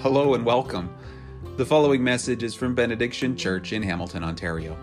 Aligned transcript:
Hello 0.00 0.34
and 0.34 0.46
welcome. 0.46 0.94
The 1.56 1.66
following 1.66 2.04
message 2.04 2.44
is 2.44 2.54
from 2.54 2.72
Benediction 2.72 3.36
Church 3.36 3.72
in 3.72 3.82
Hamilton, 3.82 4.22
Ontario. 4.22 4.78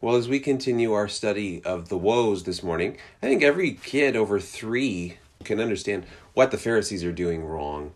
Well, 0.00 0.14
as 0.14 0.28
we 0.28 0.38
continue 0.38 0.92
our 0.92 1.08
study 1.08 1.60
of 1.64 1.88
the 1.88 1.98
woes 1.98 2.44
this 2.44 2.62
morning, 2.62 2.96
I 3.20 3.26
think 3.26 3.42
every 3.42 3.72
kid 3.72 4.14
over 4.14 4.38
three 4.38 5.18
can 5.42 5.58
understand 5.58 6.06
what 6.34 6.52
the 6.52 6.58
Pharisees 6.58 7.02
are 7.02 7.10
doing 7.10 7.44
wrong. 7.44 7.92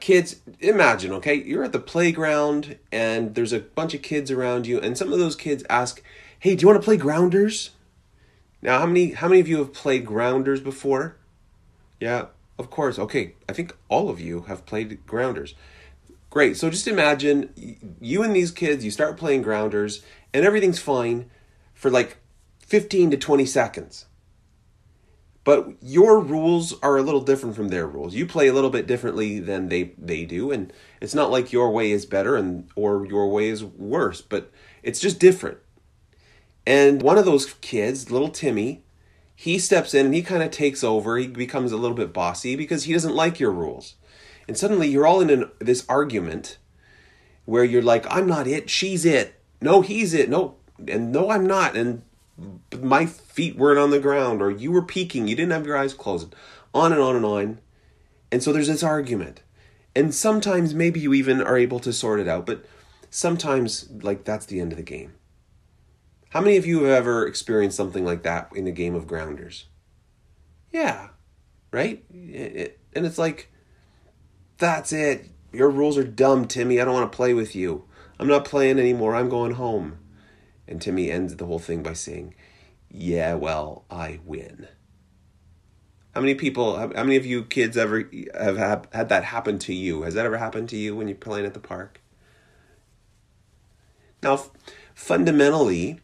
Kids, 0.00 0.36
imagine, 0.60 1.12
okay, 1.12 1.34
you're 1.34 1.64
at 1.64 1.72
the 1.72 1.78
playground 1.78 2.78
and 2.90 3.34
there's 3.34 3.52
a 3.52 3.60
bunch 3.60 3.92
of 3.92 4.00
kids 4.00 4.30
around 4.30 4.66
you, 4.66 4.80
and 4.80 4.96
some 4.96 5.12
of 5.12 5.18
those 5.18 5.36
kids 5.36 5.64
ask, 5.68 6.02
Hey, 6.38 6.56
do 6.56 6.62
you 6.62 6.68
want 6.68 6.80
to 6.80 6.84
play 6.84 6.96
grounders? 6.96 7.72
Now, 8.60 8.78
how 8.80 8.86
many 8.86 9.12
how 9.12 9.28
many 9.28 9.40
of 9.40 9.48
you 9.48 9.58
have 9.58 9.72
played 9.72 10.04
grounders 10.04 10.60
before? 10.60 11.16
Yeah, 12.00 12.26
of 12.58 12.70
course. 12.70 12.98
Okay, 12.98 13.34
I 13.48 13.52
think 13.52 13.76
all 13.88 14.10
of 14.10 14.20
you 14.20 14.42
have 14.42 14.66
played 14.66 15.06
grounders. 15.06 15.54
Great. 16.30 16.56
So 16.56 16.68
just 16.68 16.86
imagine 16.86 17.94
you 18.00 18.22
and 18.22 18.36
these 18.36 18.50
kids, 18.50 18.84
you 18.84 18.90
start 18.90 19.16
playing 19.16 19.42
grounders 19.42 20.02
and 20.34 20.44
everything's 20.44 20.78
fine 20.78 21.30
for 21.72 21.90
like 21.90 22.18
15 22.60 23.12
to 23.12 23.16
20 23.16 23.46
seconds. 23.46 24.06
But 25.42 25.68
your 25.80 26.20
rules 26.20 26.78
are 26.82 26.98
a 26.98 27.02
little 27.02 27.22
different 27.22 27.56
from 27.56 27.68
their 27.68 27.86
rules. 27.86 28.14
You 28.14 28.26
play 28.26 28.48
a 28.48 28.52
little 28.52 28.68
bit 28.68 28.86
differently 28.86 29.40
than 29.40 29.70
they 29.70 29.94
they 29.96 30.26
do 30.26 30.50
and 30.50 30.70
it's 31.00 31.14
not 31.14 31.30
like 31.30 31.52
your 31.52 31.70
way 31.70 31.90
is 31.90 32.04
better 32.04 32.36
and 32.36 32.68
or 32.76 33.06
your 33.06 33.30
way 33.30 33.48
is 33.48 33.64
worse, 33.64 34.20
but 34.20 34.50
it's 34.82 35.00
just 35.00 35.18
different. 35.18 35.58
And 36.68 37.00
one 37.00 37.16
of 37.16 37.24
those 37.24 37.54
kids, 37.62 38.10
little 38.10 38.28
Timmy, 38.28 38.82
he 39.34 39.58
steps 39.58 39.94
in 39.94 40.04
and 40.04 40.14
he 40.14 40.20
kind 40.20 40.42
of 40.42 40.50
takes 40.50 40.84
over. 40.84 41.16
He 41.16 41.26
becomes 41.26 41.72
a 41.72 41.78
little 41.78 41.96
bit 41.96 42.12
bossy 42.12 42.56
because 42.56 42.84
he 42.84 42.92
doesn't 42.92 43.14
like 43.14 43.40
your 43.40 43.52
rules. 43.52 43.94
And 44.46 44.54
suddenly 44.54 44.86
you're 44.86 45.06
all 45.06 45.22
in 45.22 45.30
an, 45.30 45.50
this 45.60 45.86
argument 45.88 46.58
where 47.46 47.64
you're 47.64 47.80
like, 47.80 48.04
I'm 48.10 48.26
not 48.26 48.46
it, 48.46 48.68
she's 48.68 49.06
it. 49.06 49.40
No, 49.62 49.80
he's 49.80 50.12
it. 50.12 50.28
No, 50.28 50.56
and 50.86 51.10
no, 51.10 51.30
I'm 51.30 51.46
not. 51.46 51.74
And 51.74 52.02
my 52.78 53.06
feet 53.06 53.56
weren't 53.56 53.78
on 53.78 53.88
the 53.88 53.98
ground, 53.98 54.42
or 54.42 54.50
you 54.50 54.70
were 54.70 54.82
peeking, 54.82 55.26
you 55.26 55.34
didn't 55.34 55.52
have 55.52 55.64
your 55.64 55.78
eyes 55.78 55.94
closed. 55.94 56.34
On 56.74 56.92
and 56.92 57.00
on 57.00 57.16
and 57.16 57.24
on. 57.24 57.60
And 58.30 58.42
so 58.42 58.52
there's 58.52 58.68
this 58.68 58.82
argument. 58.82 59.40
And 59.96 60.14
sometimes 60.14 60.74
maybe 60.74 61.00
you 61.00 61.14
even 61.14 61.40
are 61.40 61.56
able 61.56 61.80
to 61.80 61.94
sort 61.94 62.20
it 62.20 62.28
out, 62.28 62.44
but 62.44 62.66
sometimes, 63.08 63.88
like, 64.02 64.24
that's 64.24 64.44
the 64.44 64.60
end 64.60 64.72
of 64.72 64.76
the 64.76 64.84
game. 64.84 65.14
How 66.30 66.40
many 66.40 66.56
of 66.56 66.66
you 66.66 66.82
have 66.84 66.92
ever 66.92 67.26
experienced 67.26 67.76
something 67.76 68.04
like 68.04 68.22
that 68.22 68.50
in 68.54 68.66
a 68.66 68.72
game 68.72 68.94
of 68.94 69.06
grounders? 69.06 69.66
Yeah, 70.70 71.08
right? 71.72 72.04
It, 72.12 72.78
and 72.94 73.06
it's 73.06 73.18
like, 73.18 73.50
that's 74.58 74.92
it. 74.92 75.30
Your 75.52 75.70
rules 75.70 75.96
are 75.96 76.04
dumb, 76.04 76.46
Timmy. 76.46 76.80
I 76.80 76.84
don't 76.84 76.94
want 76.94 77.10
to 77.10 77.16
play 77.16 77.32
with 77.32 77.56
you. 77.56 77.84
I'm 78.18 78.28
not 78.28 78.44
playing 78.44 78.78
anymore. 78.78 79.14
I'm 79.14 79.28
going 79.30 79.52
home. 79.52 79.98
And 80.66 80.82
Timmy 80.82 81.10
ends 81.10 81.36
the 81.36 81.46
whole 81.46 81.58
thing 81.58 81.82
by 81.82 81.94
saying, 81.94 82.34
Yeah, 82.90 83.34
well, 83.34 83.86
I 83.90 84.20
win. 84.24 84.68
How 86.14 86.20
many 86.20 86.34
people, 86.34 86.76
how 86.76 86.88
many 86.88 87.16
of 87.16 87.24
you 87.24 87.44
kids 87.44 87.76
ever 87.76 88.10
have 88.34 88.88
had 88.92 89.08
that 89.08 89.24
happen 89.24 89.58
to 89.60 89.72
you? 89.72 90.02
Has 90.02 90.14
that 90.14 90.26
ever 90.26 90.36
happened 90.36 90.68
to 90.70 90.76
you 90.76 90.96
when 90.96 91.08
you're 91.08 91.16
playing 91.16 91.46
at 91.46 91.54
the 91.54 91.60
park? 91.60 92.00
Now, 94.22 94.42
fundamentally, 94.94 96.00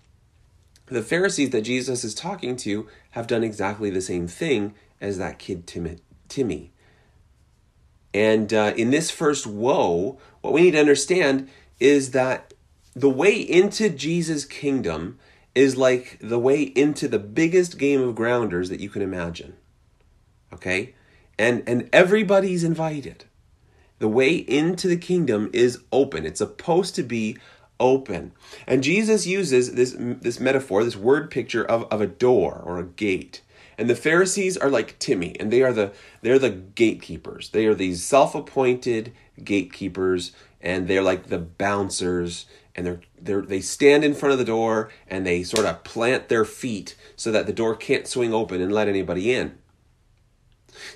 the 0.86 1.02
Pharisees 1.02 1.50
that 1.50 1.62
Jesus 1.62 2.04
is 2.04 2.14
talking 2.14 2.56
to 2.56 2.88
have 3.12 3.26
done 3.26 3.44
exactly 3.44 3.90
the 3.90 4.00
same 4.00 4.28
thing 4.28 4.74
as 5.00 5.18
that 5.18 5.38
kid 5.38 5.66
Tim- 5.66 5.98
Timmy. 6.28 6.72
And 8.12 8.52
uh, 8.54 8.74
in 8.76 8.90
this 8.90 9.10
first 9.10 9.46
woe, 9.46 10.18
what 10.40 10.52
we 10.52 10.62
need 10.62 10.72
to 10.72 10.80
understand 10.80 11.48
is 11.80 12.12
that 12.12 12.54
the 12.94 13.10
way 13.10 13.34
into 13.34 13.90
Jesus' 13.90 14.44
kingdom 14.44 15.18
is 15.54 15.76
like 15.76 16.18
the 16.20 16.38
way 16.38 16.62
into 16.62 17.08
the 17.08 17.18
biggest 17.18 17.78
game 17.78 18.00
of 18.00 18.14
grounders 18.14 18.68
that 18.68 18.80
you 18.80 18.88
can 18.88 19.02
imagine. 19.02 19.56
Okay? 20.52 20.94
And 21.38 21.62
and 21.66 21.88
everybody's 21.92 22.62
invited. 22.62 23.24
The 23.98 24.08
way 24.08 24.34
into 24.34 24.86
the 24.86 24.96
kingdom 24.96 25.50
is 25.52 25.80
open. 25.90 26.26
It's 26.26 26.38
supposed 26.38 26.94
to 26.96 27.02
be 27.02 27.38
open. 27.80 28.32
And 28.66 28.82
Jesus 28.82 29.26
uses 29.26 29.74
this, 29.74 29.94
this 29.98 30.40
metaphor, 30.40 30.84
this 30.84 30.96
word 30.96 31.30
picture 31.30 31.64
of, 31.64 31.86
of 31.90 32.00
a 32.00 32.06
door 32.06 32.62
or 32.64 32.78
a 32.78 32.84
gate. 32.84 33.42
And 33.76 33.90
the 33.90 33.96
Pharisees 33.96 34.56
are 34.56 34.70
like 34.70 34.98
Timmy, 34.98 35.38
and 35.40 35.52
they 35.52 35.62
are 35.62 35.72
the 35.72 35.92
they're 36.22 36.38
the 36.38 36.50
gatekeepers. 36.50 37.50
They 37.50 37.66
are 37.66 37.74
these 37.74 38.04
self-appointed 38.04 39.12
gatekeepers, 39.42 40.32
and 40.60 40.86
they're 40.86 41.02
like 41.02 41.26
the 41.26 41.38
bouncers, 41.38 42.46
and 42.74 42.86
they're 42.86 43.00
they're 43.20 43.42
they 43.42 43.60
stand 43.60 44.04
in 44.04 44.14
front 44.14 44.32
of 44.32 44.38
the 44.38 44.44
door 44.44 44.90
and 45.08 45.26
they 45.26 45.42
sort 45.42 45.66
of 45.66 45.84
plant 45.84 46.28
their 46.28 46.44
feet 46.44 46.96
so 47.16 47.32
that 47.32 47.46
the 47.46 47.52
door 47.52 47.74
can't 47.74 48.06
swing 48.06 48.32
open 48.32 48.60
and 48.60 48.72
let 48.72 48.88
anybody 48.88 49.32
in. 49.32 49.58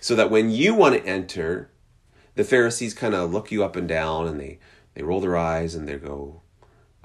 So 0.00 0.14
that 0.16 0.30
when 0.30 0.50
you 0.50 0.74
want 0.74 0.96
to 0.96 1.06
enter, 1.06 1.70
the 2.34 2.44
Pharisees 2.44 2.94
kind 2.94 3.14
of 3.14 3.32
look 3.32 3.50
you 3.50 3.64
up 3.64 3.76
and 3.76 3.88
down 3.88 4.26
and 4.26 4.40
they 4.40 4.58
they 4.94 5.02
roll 5.02 5.20
their 5.20 5.36
eyes 5.36 5.74
and 5.74 5.88
they 5.88 5.96
go, 5.96 6.42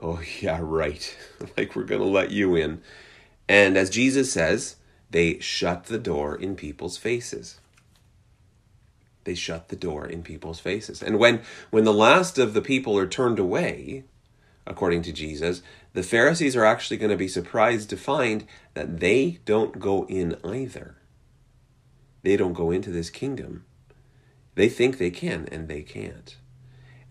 Oh, 0.02 0.22
yeah, 0.42 0.60
right. 0.62 1.16
like 1.58 1.76
we're 1.76 1.84
going 1.84 2.02
to 2.02 2.08
let 2.08 2.32
you 2.32 2.56
in. 2.56 2.82
And 3.48 3.78
as 3.78 3.90
Jesus 3.90 4.32
says, 4.32 4.78
they 5.10 5.40
shut 5.40 5.86
the 5.86 6.00
door 6.00 6.36
in 6.36 6.56
people's 6.56 6.98
faces. 6.98 7.60
They 9.24 9.36
shut 9.36 9.70
the 9.70 9.76
door 9.76 10.06
in 10.06 10.24
people's 10.24 10.60
faces. 10.60 11.02
And 11.02 11.18
when, 11.18 11.42
when 11.70 11.84
the 11.84 11.94
last 11.94 12.38
of 12.38 12.54
the 12.54 12.62
people 12.62 12.98
are 12.98 13.08
turned 13.08 13.40
away, 13.40 14.04
according 14.66 15.04
to 15.04 15.14
Jesus, 15.14 15.62
the 15.94 16.04
Pharisees 16.04 16.56
are 16.56 16.66
actually 16.66 16.98
going 16.98 17.12
to 17.12 17.18
be 17.18 17.28
surprised 17.28 17.90
to 17.90 17.98
find 17.98 18.46
that 18.74 19.00
they 19.00 19.40
don't 19.46 19.80
go 19.80 20.06
in 20.08 20.36
either. 20.44 20.98
They 22.24 22.36
don't 22.38 22.54
go 22.54 22.72
into 22.72 22.90
this 22.90 23.10
kingdom. 23.10 23.66
They 24.56 24.70
think 24.70 24.98
they 24.98 25.12
can, 25.12 25.48
and 25.52 25.68
they 25.68 25.82
can't. 25.82 26.36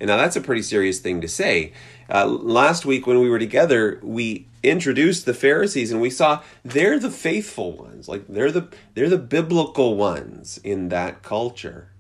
And 0.03 0.09
now 0.09 0.17
that's 0.17 0.35
a 0.35 0.41
pretty 0.41 0.63
serious 0.63 0.99
thing 0.99 1.21
to 1.21 1.29
say. 1.29 1.73
Uh, 2.13 2.27
last 2.27 2.85
week 2.85 3.07
when 3.07 3.21
we 3.21 3.31
were 3.31 3.39
together, 3.39 4.01
we 4.03 4.49
introduced 4.65 5.27
the 5.27 5.33
Pharisees 5.33 5.93
and 5.93 6.01
we 6.01 6.11
saw 6.11 6.43
they're 6.65 6.99
the 6.99 7.09
faithful 7.09 7.71
ones. 7.71 8.09
Like 8.09 8.27
they're 8.27 8.51
the 8.51 8.67
they're 8.95 9.09
the 9.09 9.17
biblical 9.17 9.95
ones 9.97 10.59
in 10.65 10.89
that 10.89 11.23
culture. 11.23 11.93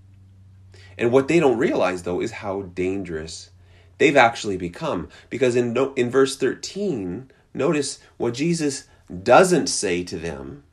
And 0.98 1.12
what 1.12 1.28
they 1.28 1.38
don't 1.38 1.58
realize 1.58 2.02
though 2.02 2.20
is 2.20 2.32
how 2.32 2.62
dangerous 2.62 3.50
they've 3.98 4.16
actually 4.16 4.56
become 4.56 5.08
because 5.30 5.54
in 5.54 5.76
in 5.94 6.10
verse 6.10 6.36
13, 6.36 7.30
notice 7.54 8.00
what 8.16 8.34
Jesus 8.34 8.88
doesn't 9.22 9.68
say 9.68 10.02
to 10.02 10.18
them. 10.18 10.64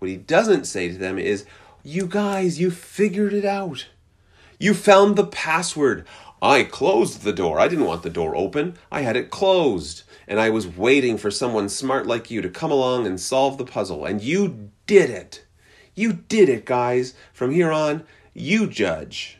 What 0.00 0.10
he 0.10 0.16
doesn't 0.16 0.64
say 0.64 0.88
to 0.88 0.98
them 0.98 1.16
is, 1.16 1.44
"You 1.84 2.06
guys, 2.06 2.58
you 2.58 2.72
figured 2.72 3.34
it 3.34 3.44
out. 3.44 3.86
You 4.58 4.72
found 4.74 5.16
the 5.16 5.26
password. 5.26 6.06
I 6.42 6.64
closed 6.64 7.22
the 7.22 7.32
door. 7.32 7.58
I 7.58 7.68
didn't 7.68 7.86
want 7.86 8.02
the 8.02 8.10
door 8.10 8.36
open. 8.36 8.76
I 8.90 9.00
had 9.00 9.16
it 9.16 9.30
closed. 9.30 10.02
And 10.28 10.38
I 10.38 10.50
was 10.50 10.66
waiting 10.66 11.18
for 11.18 11.30
someone 11.30 11.68
smart 11.68 12.06
like 12.06 12.30
you 12.30 12.42
to 12.42 12.48
come 12.48 12.70
along 12.70 13.06
and 13.06 13.20
solve 13.20 13.58
the 13.58 13.64
puzzle. 13.64 14.04
And 14.04 14.22
you 14.22 14.70
did 14.86 15.08
it. 15.08 15.44
You 15.94 16.12
did 16.12 16.48
it, 16.48 16.66
guys. 16.66 17.14
From 17.32 17.52
here 17.52 17.72
on, 17.72 18.04
you 18.34 18.66
judge. 18.66 19.38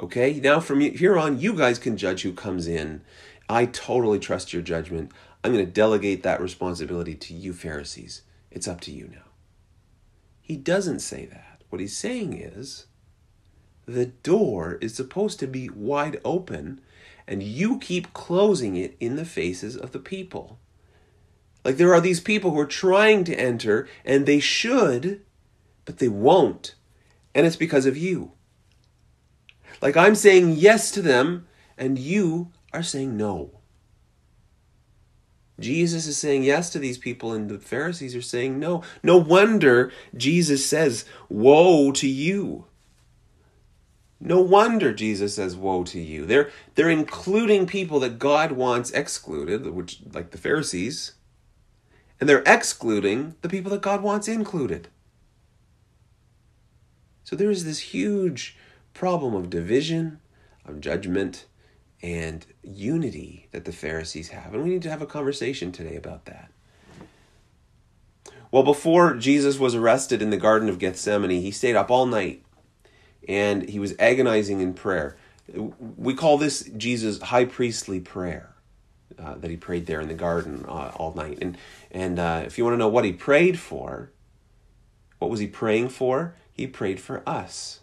Okay? 0.00 0.40
Now, 0.40 0.60
from 0.60 0.80
here 0.80 1.18
on, 1.18 1.38
you 1.38 1.52
guys 1.52 1.78
can 1.78 1.96
judge 1.96 2.22
who 2.22 2.32
comes 2.32 2.66
in. 2.66 3.02
I 3.48 3.66
totally 3.66 4.18
trust 4.18 4.52
your 4.52 4.62
judgment. 4.62 5.12
I'm 5.44 5.52
going 5.52 5.64
to 5.64 5.70
delegate 5.70 6.22
that 6.22 6.40
responsibility 6.40 7.14
to 7.14 7.34
you, 7.34 7.52
Pharisees. 7.52 8.22
It's 8.50 8.68
up 8.68 8.80
to 8.82 8.90
you 8.90 9.08
now. 9.08 9.28
He 10.40 10.56
doesn't 10.56 11.00
say 11.00 11.26
that. 11.26 11.62
What 11.68 11.80
he's 11.80 11.96
saying 11.96 12.32
is, 12.32 12.86
the 13.88 14.06
door 14.06 14.76
is 14.82 14.94
supposed 14.94 15.40
to 15.40 15.46
be 15.46 15.70
wide 15.70 16.20
open 16.22 16.78
and 17.26 17.42
you 17.42 17.78
keep 17.78 18.12
closing 18.12 18.76
it 18.76 18.94
in 19.00 19.16
the 19.16 19.24
faces 19.24 19.76
of 19.76 19.92
the 19.92 19.98
people. 19.98 20.58
Like 21.64 21.78
there 21.78 21.94
are 21.94 22.00
these 22.00 22.20
people 22.20 22.50
who 22.50 22.60
are 22.60 22.66
trying 22.66 23.24
to 23.24 23.34
enter 23.34 23.88
and 24.04 24.26
they 24.26 24.40
should, 24.40 25.22
but 25.86 25.98
they 25.98 26.08
won't. 26.08 26.74
And 27.34 27.46
it's 27.46 27.56
because 27.56 27.86
of 27.86 27.96
you. 27.96 28.32
Like 29.80 29.96
I'm 29.96 30.14
saying 30.14 30.56
yes 30.56 30.90
to 30.92 31.02
them 31.02 31.46
and 31.78 31.98
you 31.98 32.52
are 32.74 32.82
saying 32.82 33.16
no. 33.16 33.58
Jesus 35.60 36.06
is 36.06 36.16
saying 36.16 36.44
yes 36.44 36.70
to 36.70 36.78
these 36.78 36.98
people, 36.98 37.32
and 37.32 37.48
the 37.48 37.58
Pharisees 37.58 38.14
are 38.14 38.22
saying 38.22 38.60
no. 38.60 38.84
No 39.02 39.16
wonder 39.16 39.90
Jesus 40.16 40.64
says, 40.64 41.04
Woe 41.28 41.90
to 41.90 42.06
you. 42.06 42.67
No 44.20 44.40
wonder 44.40 44.92
Jesus 44.92 45.34
says, 45.36 45.56
Woe 45.56 45.84
to 45.84 46.00
you. 46.00 46.26
They're, 46.26 46.50
they're 46.74 46.90
including 46.90 47.66
people 47.66 48.00
that 48.00 48.18
God 48.18 48.52
wants 48.52 48.90
excluded, 48.90 49.66
which, 49.70 50.00
like 50.12 50.32
the 50.32 50.38
Pharisees, 50.38 51.12
and 52.20 52.28
they're 52.28 52.42
excluding 52.44 53.36
the 53.42 53.48
people 53.48 53.70
that 53.70 53.82
God 53.82 54.02
wants 54.02 54.26
included. 54.26 54.88
So 57.22 57.36
there 57.36 57.50
is 57.50 57.64
this 57.64 57.78
huge 57.78 58.56
problem 58.92 59.34
of 59.34 59.50
division, 59.50 60.18
of 60.64 60.80
judgment, 60.80 61.46
and 62.02 62.44
unity 62.62 63.48
that 63.52 63.64
the 63.64 63.72
Pharisees 63.72 64.30
have. 64.30 64.54
And 64.54 64.64
we 64.64 64.70
need 64.70 64.82
to 64.82 64.90
have 64.90 65.02
a 65.02 65.06
conversation 65.06 65.70
today 65.70 65.94
about 65.94 66.24
that. 66.24 66.50
Well, 68.50 68.62
before 68.62 69.14
Jesus 69.14 69.58
was 69.58 69.74
arrested 69.74 70.22
in 70.22 70.30
the 70.30 70.36
Garden 70.36 70.68
of 70.68 70.78
Gethsemane, 70.78 71.42
he 71.42 71.50
stayed 71.50 71.76
up 71.76 71.90
all 71.90 72.06
night 72.06 72.42
and 73.26 73.68
he 73.68 73.78
was 73.78 73.94
agonizing 73.98 74.60
in 74.60 74.74
prayer. 74.74 75.16
We 75.96 76.14
call 76.14 76.38
this 76.38 76.62
Jesus' 76.76 77.20
high 77.20 77.46
priestly 77.46 78.00
prayer 78.00 78.54
uh, 79.18 79.34
that 79.36 79.50
he 79.50 79.56
prayed 79.56 79.86
there 79.86 80.00
in 80.00 80.08
the 80.08 80.14
garden 80.14 80.64
uh, 80.68 80.92
all 80.96 81.14
night. 81.14 81.38
And, 81.40 81.56
and 81.90 82.18
uh, 82.18 82.42
if 82.44 82.58
you 82.58 82.64
want 82.64 82.74
to 82.74 82.78
know 82.78 82.88
what 82.88 83.04
he 83.04 83.12
prayed 83.12 83.58
for, 83.58 84.12
what 85.18 85.30
was 85.30 85.40
he 85.40 85.46
praying 85.46 85.88
for? 85.88 86.34
He 86.52 86.66
prayed 86.66 87.00
for 87.00 87.22
us. 87.26 87.80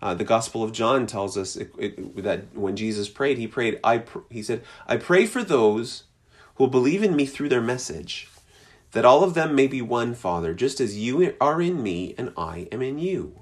Uh, 0.00 0.14
the 0.14 0.24
Gospel 0.24 0.64
of 0.64 0.72
John 0.72 1.06
tells 1.06 1.36
us 1.36 1.54
it, 1.54 1.70
it, 1.78 2.22
that 2.24 2.56
when 2.56 2.74
Jesus 2.74 3.08
prayed, 3.08 3.38
he 3.38 3.46
prayed. 3.46 3.78
I 3.84 3.98
pr- 3.98 4.18
he 4.30 4.42
said, 4.42 4.64
"I 4.88 4.96
pray 4.96 5.26
for 5.26 5.44
those 5.44 6.04
who 6.56 6.64
will 6.64 6.70
believe 6.70 7.04
in 7.04 7.14
me 7.14 7.24
through 7.24 7.48
their 7.48 7.60
message, 7.60 8.28
that 8.90 9.04
all 9.04 9.22
of 9.22 9.34
them 9.34 9.54
may 9.54 9.68
be 9.68 9.80
one, 9.80 10.14
Father, 10.14 10.54
just 10.54 10.80
as 10.80 10.98
you 10.98 11.36
are 11.40 11.62
in 11.62 11.82
me 11.82 12.16
and 12.18 12.32
I 12.36 12.66
am 12.72 12.82
in 12.82 12.98
you. 12.98 13.41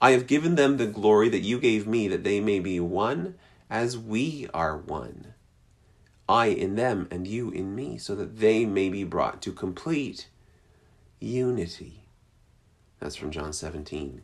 I 0.00 0.12
have 0.12 0.26
given 0.26 0.54
them 0.54 0.76
the 0.76 0.86
glory 0.86 1.28
that 1.28 1.40
you 1.40 1.58
gave 1.58 1.86
me, 1.86 2.08
that 2.08 2.24
they 2.24 2.40
may 2.40 2.58
be 2.58 2.80
one, 2.80 3.34
as 3.68 3.98
we 3.98 4.48
are 4.54 4.76
one. 4.76 5.34
I 6.28 6.46
in 6.46 6.76
them 6.76 7.08
and 7.10 7.26
you 7.26 7.50
in 7.50 7.74
me, 7.74 7.98
so 7.98 8.14
that 8.14 8.38
they 8.38 8.64
may 8.64 8.88
be 8.88 9.04
brought 9.04 9.42
to 9.42 9.52
complete 9.52 10.28
unity." 11.18 12.04
That's 12.98 13.16
from 13.16 13.30
John 13.30 13.52
17. 13.52 14.22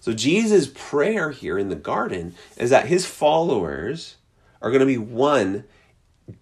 So 0.00 0.12
Jesus' 0.12 0.70
prayer 0.74 1.30
here 1.30 1.58
in 1.58 1.68
the 1.68 1.76
garden 1.76 2.34
is 2.56 2.70
that 2.70 2.86
his 2.86 3.06
followers 3.06 4.16
are 4.60 4.70
going 4.70 4.80
to 4.80 4.86
be 4.86 4.98
one 4.98 5.64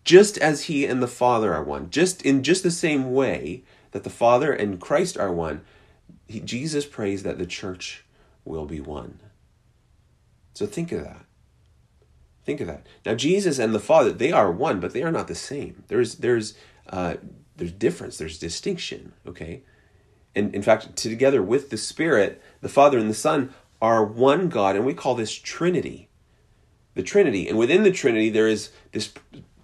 just 0.05 0.39
as 0.39 0.65
he 0.65 0.87
and 0.87 1.03
the 1.03 1.09
Father 1.09 1.53
are 1.55 1.63
one. 1.63 1.91
Just 1.91 2.23
in 2.23 2.43
just 2.43 2.63
the 2.63 2.71
same 2.71 3.13
way 3.13 3.65
that 3.93 4.05
the 4.05 4.11
Father 4.11 4.53
and 4.53 4.81
Christ 4.81 5.17
are 5.17 5.33
one, 5.33 5.63
he, 6.27 6.41
Jesus 6.41 6.87
prays 6.87 7.23
that 7.23 7.39
the 7.39 7.47
church 7.47 8.05
will 8.45 8.67
be 8.67 8.81
one. 8.81 9.21
So 10.55 10.67
think 10.67 10.93
of 10.93 11.03
that. 11.03 11.25
Think 12.45 12.61
of 12.61 12.67
that. 12.67 12.87
Now 13.07 13.15
Jesus 13.15 13.59
and 13.59 13.75
the 13.75 13.81
Father, 13.81 14.13
they 14.13 14.33
are 14.33 14.51
one, 14.51 14.81
but 14.81 14.93
they 14.93 15.03
are 15.03 15.13
not 15.13 15.29
the 15.29 15.35
same. 15.35 15.85
There's 15.89 16.17
there's 16.17 16.55
uh, 16.89 17.15
there's 17.57 17.73
difference, 17.73 18.19
there's 18.19 18.39
distinction, 18.39 19.13
okay? 19.27 19.63
And 20.35 20.55
in 20.55 20.63
fact, 20.63 20.97
together 20.97 21.43
with 21.43 21.71
the 21.71 21.77
Spirit, 21.77 22.43
the 22.61 22.69
Father 22.69 22.99
and 22.99 23.09
the 23.09 23.15
Son 23.15 23.55
are 23.81 24.05
one 24.05 24.49
God, 24.49 24.77
and 24.77 24.85
we 24.85 24.95
call 24.95 25.15
this 25.15 25.33
Trinity. 25.33 26.09
The 26.95 27.03
Trinity. 27.03 27.49
And 27.49 27.59
within 27.59 27.83
the 27.83 27.93
Trinity, 27.93 28.31
there 28.31 28.49
is 28.49 28.71
this, 28.93 29.13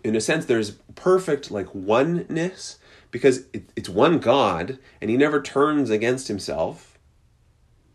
in 0.04 0.14
a 0.14 0.20
sense, 0.20 0.44
there's 0.44 0.72
perfect 0.94 1.50
like 1.50 1.74
oneness 1.74 2.78
because 3.10 3.44
it, 3.52 3.70
it's 3.74 3.88
one 3.88 4.18
God, 4.18 4.78
and 5.00 5.10
He 5.10 5.16
never 5.16 5.40
turns 5.40 5.90
against 5.90 6.28
Himself, 6.28 6.87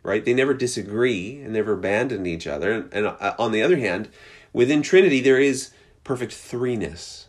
right? 0.03 0.23
They 0.23 0.33
never 0.33 0.53
disagree 0.53 1.41
and 1.41 1.53
never 1.53 1.73
abandon 1.73 2.25
each 2.25 2.45
other. 2.45 2.71
And, 2.71 2.93
and 2.93 3.07
uh, 3.07 3.35
on 3.39 3.51
the 3.51 3.63
other 3.63 3.77
hand, 3.77 4.09
within 4.51 4.81
Trinity, 4.81 5.21
there 5.21 5.39
is 5.39 5.71
perfect 6.03 6.33
threeness 6.33 7.25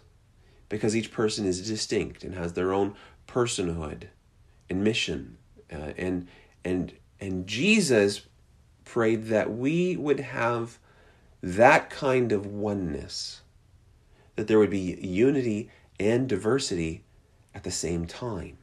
because 0.69 0.97
each 0.97 1.13
person 1.13 1.47
is 1.47 1.67
distinct 1.67 2.25
and 2.25 2.35
has 2.35 2.53
their 2.53 2.73
own 2.73 2.95
personhood 3.29 4.09
and 4.69 4.83
mission. 4.83 5.39
Uh, 5.73 5.93
and 5.97 6.29
and 6.65 6.93
and 7.21 7.47
Jesus 7.47 8.23
prayed 8.85 9.27
that 9.27 9.53
we 9.53 9.97
would 9.97 10.21
have 10.21 10.79
that 11.43 11.91
kind 11.91 12.33
of 12.33 12.47
oneness, 12.47 13.43
that 14.37 14.49
there 14.49 14.59
would 14.59 14.71
be 14.71 14.99
unity 15.01 15.71
and 16.01 16.29
diversity 16.29 17.05
at 17.55 17.65
the 17.65 17.71
same 17.71 18.07
time. 18.07 18.59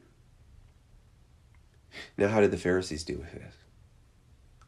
Now, 2.16 2.28
how 2.28 2.40
did 2.40 2.50
the 2.50 2.56
Pharisees 2.56 3.04
do 3.04 3.18
with 3.18 3.32
this? 3.32 3.54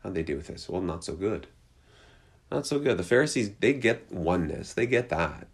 How 0.05 0.11
did 0.11 0.17
they 0.17 0.33
do 0.33 0.37
with 0.37 0.49
this? 0.49 0.69
Well, 0.69 0.83
not 0.83 1.03
so 1.03 1.15
good. 1.15 1.47
Not 2.53 2.67
so 2.67 2.79
good. 2.79 2.99
The 2.99 3.03
Pharisees, 3.03 3.53
they 3.61 3.73
get 3.73 4.13
oneness. 4.13 4.75
They 4.75 4.87
get 4.87 5.09
that. 5.09 5.49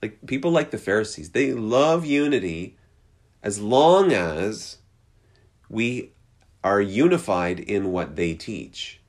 Like 0.00 0.24
people 0.26 0.52
like 0.52 0.70
the 0.70 0.78
Pharisees, 0.78 1.30
they 1.30 1.52
love 1.52 2.06
unity 2.06 2.78
as 3.42 3.60
long 3.60 4.12
as 4.12 4.78
we 5.68 6.12
are 6.62 6.80
unified 6.80 7.58
in 7.58 7.90
what 7.90 8.14
they 8.14 8.34
teach. 8.34 9.00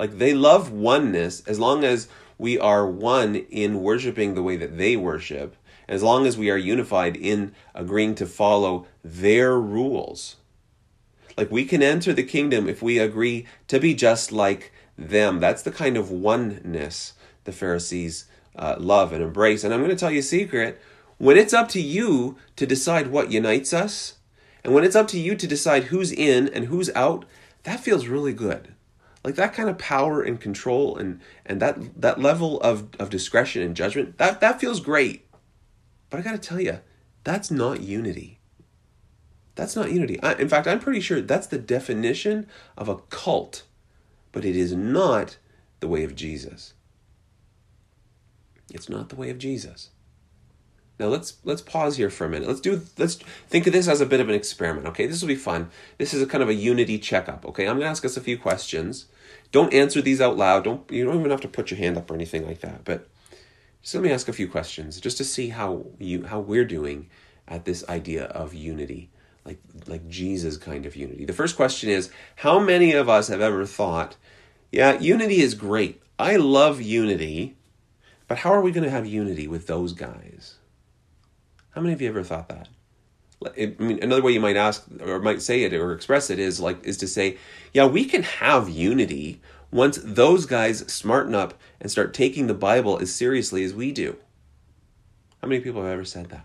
Like 0.00 0.16
they 0.16 0.32
love 0.32 0.72
oneness 0.72 1.46
as 1.46 1.58
long 1.58 1.84
as 1.84 2.08
we 2.38 2.58
are 2.58 2.86
one 2.86 3.34
in 3.34 3.82
worshiping 3.82 4.34
the 4.34 4.42
way 4.42 4.56
that 4.56 4.78
they 4.78 4.96
worship, 4.96 5.54
as 5.86 6.02
long 6.02 6.26
as 6.26 6.38
we 6.38 6.50
are 6.50 6.56
unified 6.56 7.14
in 7.14 7.54
agreeing 7.74 8.14
to 8.14 8.26
follow 8.26 8.86
their 9.04 9.58
rules. 9.58 10.36
Like 11.38 11.52
we 11.52 11.64
can 11.64 11.84
enter 11.84 12.12
the 12.12 12.24
kingdom 12.24 12.68
if 12.68 12.82
we 12.82 12.98
agree 12.98 13.46
to 13.68 13.78
be 13.78 13.94
just 13.94 14.32
like 14.32 14.72
them. 14.98 15.38
That's 15.38 15.62
the 15.62 15.70
kind 15.70 15.96
of 15.96 16.10
oneness 16.10 17.12
the 17.44 17.52
Pharisees 17.52 18.24
uh, 18.56 18.74
love 18.76 19.12
and 19.12 19.22
embrace. 19.22 19.62
And 19.62 19.72
I'm 19.72 19.78
going 19.78 19.90
to 19.90 19.96
tell 19.96 20.10
you 20.10 20.18
a 20.18 20.22
secret 20.22 20.82
when 21.16 21.36
it's 21.36 21.54
up 21.54 21.68
to 21.70 21.80
you 21.80 22.36
to 22.56 22.66
decide 22.66 23.06
what 23.06 23.30
unites 23.30 23.72
us, 23.72 24.14
and 24.64 24.74
when 24.74 24.82
it's 24.82 24.96
up 24.96 25.06
to 25.08 25.18
you 25.18 25.36
to 25.36 25.46
decide 25.46 25.84
who's 25.84 26.10
in 26.10 26.48
and 26.48 26.64
who's 26.64 26.90
out, 26.96 27.24
that 27.62 27.78
feels 27.78 28.08
really 28.08 28.32
good. 28.32 28.74
Like 29.22 29.36
that 29.36 29.54
kind 29.54 29.68
of 29.68 29.78
power 29.78 30.20
and 30.20 30.40
control 30.40 30.96
and 30.96 31.20
and 31.46 31.62
that 31.62 32.00
that 32.00 32.20
level 32.20 32.60
of, 32.62 32.88
of 32.98 33.10
discretion 33.10 33.62
and 33.62 33.76
judgment, 33.76 34.18
that 34.18 34.40
that 34.40 34.60
feels 34.60 34.80
great. 34.80 35.28
But 36.10 36.18
I 36.18 36.22
gotta 36.24 36.38
tell 36.38 36.60
you, 36.60 36.80
that's 37.22 37.48
not 37.48 37.80
unity. 37.80 38.37
That's 39.58 39.74
not 39.74 39.90
unity. 39.90 40.22
I, 40.22 40.34
in 40.34 40.48
fact, 40.48 40.68
I'm 40.68 40.78
pretty 40.78 41.00
sure 41.00 41.20
that's 41.20 41.48
the 41.48 41.58
definition 41.58 42.46
of 42.76 42.88
a 42.88 42.98
cult, 43.10 43.64
but 44.30 44.44
it 44.44 44.54
is 44.54 44.72
not 44.72 45.36
the 45.80 45.88
way 45.88 46.04
of 46.04 46.14
Jesus. 46.14 46.74
It's 48.70 48.88
not 48.88 49.08
the 49.08 49.16
way 49.16 49.30
of 49.30 49.38
Jesus. 49.38 49.90
Now 51.00 51.06
let's 51.06 51.38
let's 51.42 51.60
pause 51.60 51.96
here 51.96 52.08
for 52.08 52.24
a 52.24 52.28
minute. 52.28 52.46
Let's 52.46 52.60
do 52.60 52.82
let's 52.98 53.16
think 53.48 53.66
of 53.66 53.72
this 53.72 53.88
as 53.88 54.00
a 54.00 54.06
bit 54.06 54.20
of 54.20 54.28
an 54.28 54.34
experiment. 54.36 54.86
Okay, 54.86 55.08
this 55.08 55.20
will 55.20 55.28
be 55.28 55.34
fun. 55.34 55.70
This 55.96 56.14
is 56.14 56.22
a 56.22 56.26
kind 56.26 56.42
of 56.42 56.48
a 56.48 56.54
unity 56.54 56.96
checkup. 56.96 57.44
Okay, 57.46 57.66
I'm 57.66 57.78
gonna 57.78 57.90
ask 57.90 58.04
us 58.04 58.16
a 58.16 58.20
few 58.20 58.38
questions. 58.38 59.06
Don't 59.50 59.74
answer 59.74 60.00
these 60.00 60.20
out 60.20 60.36
loud. 60.36 60.62
Don't 60.62 60.88
you 60.88 61.04
don't 61.04 61.18
even 61.18 61.32
have 61.32 61.40
to 61.40 61.48
put 61.48 61.72
your 61.72 61.78
hand 61.78 61.96
up 61.96 62.12
or 62.12 62.14
anything 62.14 62.46
like 62.46 62.60
that. 62.60 62.84
But 62.84 63.08
just 63.82 63.92
let 63.92 64.04
me 64.04 64.12
ask 64.12 64.28
a 64.28 64.32
few 64.32 64.46
questions 64.46 65.00
just 65.00 65.18
to 65.18 65.24
see 65.24 65.48
how 65.48 65.86
you 65.98 66.26
how 66.26 66.38
we're 66.38 66.64
doing 66.64 67.10
at 67.48 67.64
this 67.64 67.88
idea 67.88 68.26
of 68.26 68.54
unity, 68.54 69.10
like 69.48 69.58
like 69.86 70.08
Jesus 70.08 70.56
kind 70.56 70.86
of 70.86 70.94
unity. 70.94 71.24
The 71.24 71.32
first 71.32 71.56
question 71.56 71.88
is: 71.88 72.10
How 72.36 72.58
many 72.58 72.92
of 72.92 73.08
us 73.08 73.28
have 73.28 73.40
ever 73.40 73.64
thought, 73.66 74.16
"Yeah, 74.70 74.98
unity 74.98 75.40
is 75.40 75.54
great. 75.54 76.02
I 76.18 76.36
love 76.36 76.80
unity." 76.80 77.56
But 78.28 78.38
how 78.38 78.52
are 78.52 78.60
we 78.60 78.72
going 78.72 78.84
to 78.84 78.90
have 78.90 79.06
unity 79.06 79.48
with 79.48 79.66
those 79.66 79.94
guys? 79.94 80.56
How 81.70 81.80
many 81.80 81.94
of 81.94 82.02
you 82.02 82.08
ever 82.08 82.22
thought 82.22 82.50
that? 82.50 82.68
I 83.56 83.74
mean, 83.78 84.02
another 84.02 84.20
way 84.22 84.32
you 84.32 84.40
might 84.40 84.56
ask 84.56 84.84
or 85.00 85.18
might 85.20 85.40
say 85.40 85.62
it 85.62 85.72
or 85.72 85.92
express 85.92 86.28
it 86.28 86.38
is 86.38 86.60
like 86.60 86.84
is 86.84 86.98
to 86.98 87.08
say, 87.08 87.38
yeah, 87.72 87.86
we 87.86 88.04
can 88.04 88.22
have 88.24 88.68
unity 88.68 89.40
once 89.70 89.98
those 90.02 90.44
guys 90.44 90.80
smarten 90.92 91.34
up 91.34 91.54
and 91.80 91.90
start 91.90 92.12
taking 92.12 92.48
the 92.48 92.54
Bible 92.54 92.98
as 92.98 93.14
seriously 93.14 93.64
as 93.64 93.72
we 93.72 93.92
do. 93.92 94.16
How 95.40 95.48
many 95.48 95.60
people 95.60 95.82
have 95.82 95.92
ever 95.92 96.04
said 96.04 96.30
that? 96.30 96.44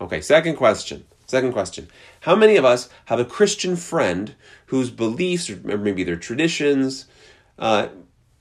Okay, 0.00 0.20
second 0.20 0.56
question. 0.56 1.04
Second 1.28 1.52
question. 1.52 1.88
How 2.20 2.34
many 2.34 2.56
of 2.56 2.64
us 2.64 2.88
have 3.06 3.20
a 3.20 3.24
Christian 3.24 3.76
friend 3.76 4.34
whose 4.66 4.90
beliefs 4.90 5.50
or 5.50 5.76
maybe 5.76 6.02
their 6.02 6.16
traditions, 6.16 7.06
uh, 7.58 7.88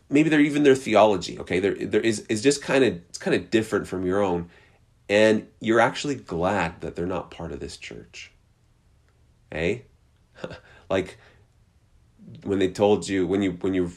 maybe 0.10 0.30
they're 0.30 0.40
even 0.40 0.64
their 0.64 0.76
theology, 0.76 1.38
okay, 1.38 1.60
there, 1.60 1.76
there 1.76 2.02
is, 2.02 2.22
is 2.30 2.42
just 2.42 2.62
kind 2.62 2.86
of 2.86 2.94
it's 3.10 3.18
kind 3.18 3.36
of 3.36 3.50
different 3.52 3.88
from 3.88 4.06
your 4.06 4.24
own 4.24 4.50
and 5.10 5.48
you're 5.60 5.80
actually 5.80 6.16
glad 6.16 6.82
that 6.82 6.96
they're 6.96 7.06
not 7.06 7.32
part 7.32 7.52
of 7.52 7.60
this 7.60 7.78
church. 7.78 8.32
Eh? 9.52 9.80
like 10.90 11.18
when 12.44 12.60
they 12.60 12.70
told 12.70 13.08
you 13.08 13.26
when 13.26 13.42
you 13.42 13.52
when 13.62 13.74
you 13.74 13.92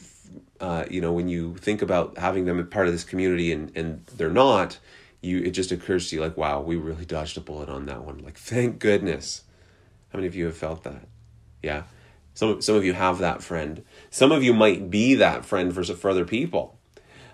uh, 0.59 0.85
you 0.89 1.01
know 1.01 1.11
when 1.11 1.27
you 1.27 1.55
think 1.55 1.81
about 1.81 2.17
having 2.17 2.45
them 2.45 2.59
as 2.59 2.67
part 2.67 2.87
of 2.87 2.93
this 2.93 3.03
community 3.03 3.51
and 3.51 3.71
and 3.75 4.05
they're 4.17 4.29
not, 4.29 4.79
you 5.21 5.39
it 5.39 5.51
just 5.51 5.71
occurs 5.71 6.09
to 6.09 6.15
you 6.15 6.21
like 6.21 6.35
wow 6.35 6.59
we 6.59 6.75
really 6.75 7.05
dodged 7.05 7.37
a 7.37 7.41
bullet 7.41 7.69
on 7.69 7.85
that 7.85 8.03
one. 8.03 8.19
Like 8.19 8.37
thank 8.37 8.79
goodness. 8.79 9.43
How 10.09 10.17
many 10.17 10.27
of 10.27 10.35
you 10.35 10.45
have 10.45 10.57
felt 10.57 10.83
that? 10.83 11.07
Yeah. 11.63 11.83
Some, 12.33 12.61
some 12.61 12.75
of 12.75 12.85
you 12.85 12.93
have 12.93 13.19
that 13.19 13.43
friend. 13.43 13.83
Some 14.09 14.31
of 14.31 14.43
you 14.43 14.53
might 14.53 14.89
be 14.89 15.15
that 15.15 15.45
friend 15.45 15.73
for, 15.73 15.83
for 15.83 16.09
other 16.09 16.25
people. 16.25 16.77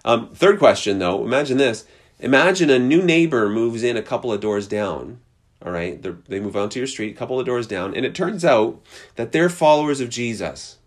Um, 0.06 0.30
third 0.34 0.60
question, 0.60 1.00
though, 1.00 1.24
imagine 1.24 1.58
this 1.58 1.86
Imagine 2.20 2.72
a 2.72 2.80
new 2.80 3.04
neighbor 3.04 3.48
moves 3.48 3.84
in 3.84 3.96
a 3.96 4.02
couple 4.02 4.34
of 4.34 4.42
doors 4.42 4.68
down, 4.68 5.20
All 5.64 5.72
right, 5.72 6.02
they 6.02 6.40
move 6.40 6.56
onto 6.56 6.80
your 6.80 6.88
street, 6.88 7.16
a 7.16 7.18
couple 7.18 7.40
of 7.40 7.46
doors 7.46 7.68
down, 7.68 7.94
and 7.96 8.06
it 8.06 8.16
turns 8.16 8.44
out 8.44 8.82
that 9.16 9.32
they're 9.32 9.50
followers 9.50 10.02
of 10.02 10.10
Jesus. 10.10 10.78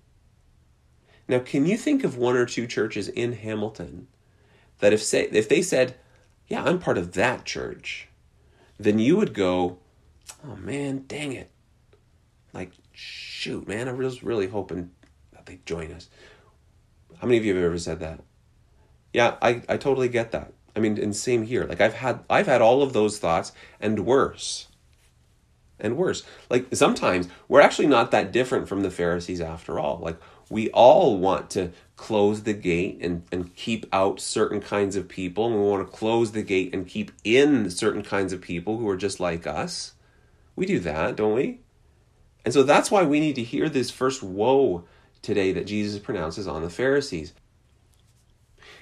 Now, 1.28 1.38
can 1.38 1.66
you 1.66 1.76
think 1.76 2.02
of 2.02 2.16
one 2.16 2.36
or 2.36 2.46
two 2.46 2.66
churches 2.66 3.06
in 3.06 3.34
Hamilton 3.34 4.08
that 4.80 4.92
if 4.92 5.02
say 5.02 5.28
if 5.30 5.48
they 5.48 5.62
said, 5.62 5.94
"Yeah, 6.50 6.64
I'm 6.64 6.78
part 6.78 6.98
of 6.98 7.12
that 7.12 7.46
church," 7.46 8.08
then 8.78 8.98
you 8.98 9.16
would 9.16 9.32
go, 9.32 9.78
"Oh 10.44 10.56
man, 10.56 11.04
dang 11.08 11.32
it!" 11.32 11.50
Like, 12.52 12.72
shoot, 12.92 13.66
man, 13.66 13.88
I 13.88 13.92
was 13.92 14.22
really 14.22 14.48
hoping 14.48 14.90
that 15.32 15.46
they'd 15.46 15.64
join 15.64 15.92
us. 15.92 16.10
How 17.18 17.26
many 17.26 17.38
of 17.38 17.44
you 17.44 17.54
have 17.54 17.64
ever 17.64 17.78
said 17.78 18.00
that? 18.00 18.20
Yeah, 19.12 19.36
I, 19.40 19.62
I 19.68 19.76
totally 19.76 20.08
get 20.08 20.32
that. 20.32 20.52
I 20.74 20.80
mean, 20.80 20.98
and 20.98 21.14
same 21.14 21.44
here. 21.44 21.64
Like 21.64 21.80
I've 21.80 21.94
had 21.94 22.20
I've 22.30 22.46
had 22.46 22.62
all 22.62 22.82
of 22.82 22.92
those 22.92 23.18
thoughts 23.18 23.52
and 23.80 24.06
worse. 24.06 24.68
And 25.78 25.96
worse. 25.96 26.22
Like 26.48 26.66
sometimes 26.74 27.28
we're 27.48 27.60
actually 27.60 27.88
not 27.88 28.10
that 28.10 28.32
different 28.32 28.68
from 28.68 28.82
the 28.82 28.90
Pharisees 28.90 29.40
after 29.40 29.78
all. 29.78 29.98
Like 29.98 30.18
we 30.50 30.68
all 30.70 31.16
want 31.16 31.48
to 31.50 31.72
close 31.96 32.42
the 32.42 32.52
gate 32.52 32.98
and, 33.00 33.22
and 33.32 33.54
keep 33.54 33.86
out 33.92 34.20
certain 34.20 34.60
kinds 34.60 34.96
of 34.96 35.08
people. 35.08 35.46
And 35.46 35.54
we 35.54 35.62
want 35.62 35.86
to 35.86 35.96
close 35.96 36.32
the 36.32 36.42
gate 36.42 36.74
and 36.74 36.86
keep 36.86 37.12
in 37.24 37.70
certain 37.70 38.02
kinds 38.02 38.32
of 38.32 38.40
people 38.40 38.76
who 38.76 38.88
are 38.88 38.96
just 38.96 39.20
like 39.20 39.46
us. 39.46 39.94
We 40.56 40.66
do 40.66 40.80
that, 40.80 41.16
don't 41.16 41.34
we? 41.34 41.60
And 42.44 42.52
so 42.52 42.62
that's 42.62 42.90
why 42.90 43.04
we 43.04 43.20
need 43.20 43.36
to 43.36 43.42
hear 43.42 43.68
this 43.68 43.90
first 43.90 44.22
woe 44.22 44.84
today 45.22 45.52
that 45.52 45.66
Jesus 45.66 45.98
pronounces 46.00 46.48
on 46.48 46.62
the 46.62 46.70
Pharisees. 46.70 47.32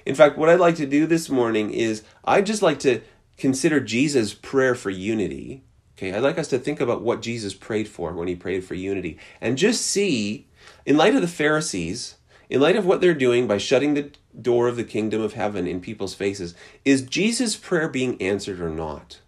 In 0.06 0.14
fact, 0.14 0.38
what 0.38 0.48
I'd 0.48 0.60
like 0.60 0.76
to 0.76 0.86
do 0.86 1.06
this 1.06 1.28
morning 1.28 1.70
is 1.70 2.02
I'd 2.24 2.46
just 2.46 2.62
like 2.62 2.78
to 2.80 3.02
consider 3.36 3.78
Jesus' 3.78 4.32
prayer 4.32 4.74
for 4.74 4.90
unity. 4.90 5.64
Okay, 5.96 6.12
I'd 6.12 6.22
like 6.22 6.38
us 6.38 6.48
to 6.48 6.58
think 6.58 6.80
about 6.80 7.02
what 7.02 7.20
Jesus 7.20 7.54
prayed 7.54 7.88
for 7.88 8.12
when 8.12 8.28
he 8.28 8.36
prayed 8.36 8.64
for 8.64 8.74
unity 8.74 9.18
and 9.40 9.58
just 9.58 9.84
see, 9.84 10.47
in 10.86 10.96
light 10.96 11.14
of 11.14 11.20
the 11.20 11.28
Pharisees, 11.28 12.16
in 12.48 12.60
light 12.60 12.76
of 12.76 12.86
what 12.86 13.00
they're 13.00 13.14
doing 13.14 13.46
by 13.46 13.58
shutting 13.58 13.94
the 13.94 14.10
door 14.40 14.68
of 14.68 14.76
the 14.76 14.84
kingdom 14.84 15.20
of 15.20 15.34
heaven 15.34 15.66
in 15.66 15.80
people's 15.80 16.14
faces, 16.14 16.54
is 16.84 17.02
Jesus' 17.02 17.56
prayer 17.56 17.88
being 17.88 18.20
answered 18.22 18.60
or 18.60 18.70
not? 18.70 19.20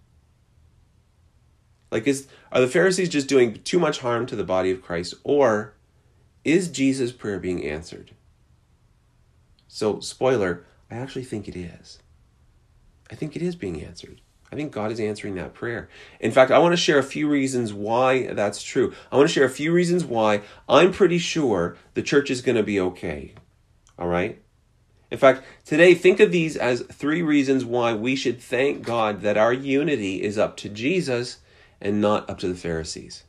Like, 1.91 2.07
is 2.07 2.29
are 2.53 2.61
the 2.61 2.69
Pharisees 2.69 3.09
just 3.09 3.29
doing 3.29 3.63
too 3.63 3.79
much 3.79 4.01
harm 4.01 4.27
to 4.27 4.37
the 4.37 4.45
body 4.45 4.71
of 4.71 4.83
Christ, 4.83 5.15
or 5.25 5.75
is 6.45 6.69
Jesus' 6.69 7.13
prayer 7.13 7.39
being 7.39 7.65
answered? 7.65 8.13
So, 9.69 10.01
spoiler, 10.01 10.65
I 10.91 10.97
actually 10.97 11.25
think 11.25 11.47
it 11.49 11.57
is. 11.57 11.99
I 13.11 13.15
think 13.15 13.37
it 13.37 13.43
is 13.43 13.57
being 13.57 13.83
answered. 13.83 14.21
I 14.53 14.57
think 14.57 14.73
God 14.73 14.91
is 14.91 14.99
answering 14.99 15.37
that 15.37 15.55
prayer. 15.55 15.89
In 16.19 16.33
fact, 16.33 16.51
I 16.51 16.59
want 16.59 16.73
to 16.73 16.77
share 16.77 16.99
a 16.99 17.05
few 17.05 17.29
reasons 17.29 17.73
why 17.73 18.27
that's 18.33 18.63
true. 18.63 18.93
I 19.13 19.17
want 19.17 19.29
to 19.29 19.33
share 19.33 19.45
a 19.45 19.51
few 19.51 19.73
reasons 19.73 20.05
why 20.05 20.43
I'm 20.69 20.93
pretty 20.93 21.19
sure 21.19 21.77
the 21.95 22.03
church 22.03 22.31
is 22.31 22.43
going 22.43 22.57
to 22.57 22.63
be 22.63 22.81
okay. 22.81 23.35
All 23.99 24.09
right? 24.09 24.43
In 25.11 25.19
fact, 25.19 25.45
today, 25.65 25.95
think 25.95 26.21
of 26.21 26.33
these 26.33 26.57
as 26.57 26.83
three 26.83 27.23
reasons 27.23 27.65
why 27.65 27.95
we 27.95 28.15
should 28.17 28.41
thank 28.41 28.83
God 28.83 29.23
that 29.23 29.37
our 29.37 29.53
unity 29.53 30.23
is 30.23 30.39
up 30.39 30.57
to 30.59 30.69
Jesus 30.69 31.39
and 31.81 32.01
not 32.01 32.29
up 32.31 32.39
to 32.41 32.49
the 32.49 32.55
Pharisees. 32.55 33.25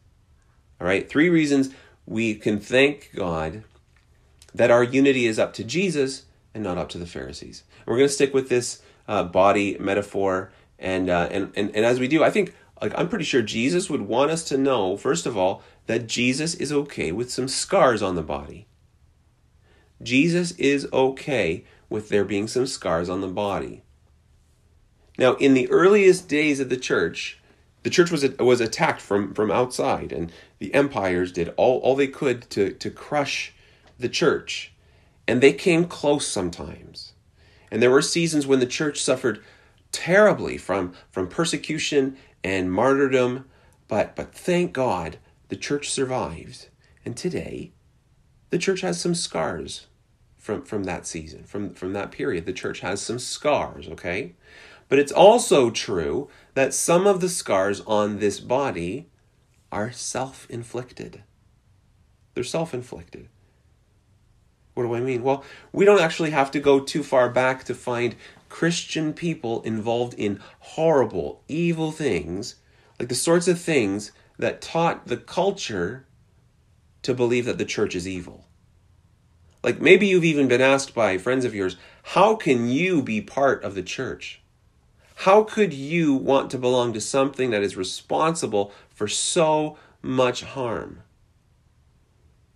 All 0.79 0.87
right? 0.87 1.07
Three 1.07 1.29
reasons 1.29 1.69
we 2.05 2.35
can 2.35 2.59
thank 2.59 3.11
God 3.15 3.63
that 4.53 4.71
our 4.71 4.83
unity 4.83 5.25
is 5.25 5.39
up 5.39 5.53
to 5.53 5.63
Jesus 5.63 6.25
and 6.53 6.63
not 6.63 6.77
up 6.77 6.89
to 6.89 6.97
the 6.97 7.05
Pharisees. 7.05 7.63
And 7.79 7.87
we're 7.87 7.97
going 7.97 8.09
to 8.09 8.13
stick 8.13 8.33
with 8.33 8.49
this 8.49 8.81
uh, 9.07 9.23
body 9.23 9.77
metaphor, 9.79 10.51
and, 10.81 11.09
uh, 11.09 11.29
and 11.31 11.51
and 11.55 11.75
and 11.75 11.85
as 11.85 11.99
we 11.99 12.07
do, 12.07 12.23
I 12.23 12.29
think 12.29 12.53
like 12.81 12.93
I'm 12.97 13.07
pretty 13.07 13.25
sure 13.25 13.41
Jesus 13.41 13.89
would 13.89 14.01
want 14.01 14.31
us 14.31 14.43
to 14.45 14.57
know 14.57 14.97
first 14.97 15.25
of 15.25 15.37
all 15.37 15.61
that 15.87 16.07
Jesus 16.07 16.55
is 16.55 16.71
okay 16.71 17.11
with 17.11 17.31
some 17.31 17.47
scars 17.47 18.01
on 18.01 18.15
the 18.15 18.23
body. 18.23 18.67
Jesus 20.01 20.51
is 20.53 20.87
okay 20.91 21.63
with 21.89 22.09
there 22.09 22.25
being 22.25 22.47
some 22.47 22.65
scars 22.65 23.09
on 23.09 23.21
the 23.21 23.27
body. 23.27 23.83
Now, 25.17 25.35
in 25.35 25.53
the 25.53 25.69
earliest 25.69 26.27
days 26.27 26.59
of 26.59 26.69
the 26.69 26.77
church, 26.77 27.39
the 27.83 27.89
church 27.89 28.11
was 28.11 28.27
was 28.39 28.61
attacked 28.61 29.01
from 29.01 29.33
from 29.33 29.51
outside, 29.51 30.11
and 30.11 30.31
the 30.59 30.73
empires 30.73 31.31
did 31.31 31.53
all, 31.57 31.79
all 31.79 31.95
they 31.95 32.07
could 32.07 32.49
to 32.51 32.71
to 32.71 32.89
crush 32.89 33.53
the 33.99 34.09
church. 34.09 34.73
And 35.27 35.41
they 35.41 35.53
came 35.53 35.85
close 35.85 36.27
sometimes. 36.27 37.13
And 37.69 37.81
there 37.81 37.91
were 37.91 38.01
seasons 38.01 38.47
when 38.47 38.59
the 38.59 38.65
church 38.65 39.01
suffered 39.01 39.41
terribly 39.91 40.57
from, 40.57 40.93
from 41.09 41.27
persecution 41.27 42.17
and 42.43 42.71
martyrdom, 42.71 43.45
but, 43.87 44.15
but 44.15 44.33
thank 44.33 44.73
God 44.73 45.17
the 45.49 45.55
church 45.55 45.89
survived. 45.89 46.69
And 47.05 47.17
today, 47.17 47.71
the 48.49 48.57
church 48.57 48.81
has 48.81 48.99
some 48.99 49.15
scars 49.15 49.87
from, 50.37 50.63
from 50.63 50.83
that 50.85 51.05
season, 51.05 51.43
from, 51.43 51.73
from 51.73 51.93
that 51.93 52.11
period. 52.11 52.45
The 52.45 52.53
church 52.53 52.79
has 52.81 53.01
some 53.01 53.19
scars, 53.19 53.87
okay? 53.87 54.33
But 54.89 54.99
it's 54.99 55.11
also 55.11 55.69
true 55.69 56.29
that 56.53 56.73
some 56.73 57.07
of 57.07 57.21
the 57.21 57.29
scars 57.29 57.81
on 57.87 58.19
this 58.19 58.39
body 58.39 59.07
are 59.71 59.91
self 59.91 60.49
inflicted. 60.49 61.23
They're 62.33 62.43
self 62.43 62.73
inflicted. 62.73 63.29
What 64.73 64.83
do 64.83 64.93
I 64.95 64.99
mean? 64.99 65.23
Well, 65.23 65.43
we 65.71 65.85
don't 65.85 66.01
actually 66.01 66.31
have 66.31 66.51
to 66.51 66.59
go 66.59 66.79
too 66.79 67.03
far 67.03 67.29
back 67.29 67.63
to 67.65 67.75
find 67.75 68.15
Christian 68.51 69.13
people 69.13 69.61
involved 69.61 70.13
in 70.15 70.41
horrible, 70.59 71.41
evil 71.47 71.91
things, 71.91 72.55
like 72.99 73.07
the 73.07 73.15
sorts 73.15 73.47
of 73.47 73.59
things 73.59 74.11
that 74.37 74.61
taught 74.61 75.07
the 75.07 75.15
culture 75.15 76.05
to 77.01 77.13
believe 77.13 77.45
that 77.45 77.57
the 77.57 77.65
church 77.65 77.95
is 77.95 78.05
evil. 78.05 78.45
Like 79.63 79.79
maybe 79.79 80.05
you've 80.05 80.25
even 80.25 80.49
been 80.49 80.61
asked 80.61 80.93
by 80.93 81.17
friends 81.17 81.45
of 81.45 81.55
yours, 81.55 81.77
how 82.03 82.35
can 82.35 82.67
you 82.67 83.01
be 83.01 83.21
part 83.21 83.63
of 83.63 83.73
the 83.73 83.81
church? 83.81 84.41
How 85.15 85.43
could 85.43 85.73
you 85.73 86.13
want 86.13 86.51
to 86.51 86.57
belong 86.57 86.91
to 86.91 87.01
something 87.01 87.51
that 87.51 87.63
is 87.63 87.77
responsible 87.77 88.73
for 88.89 89.07
so 89.07 89.77
much 90.01 90.43
harm? 90.43 91.03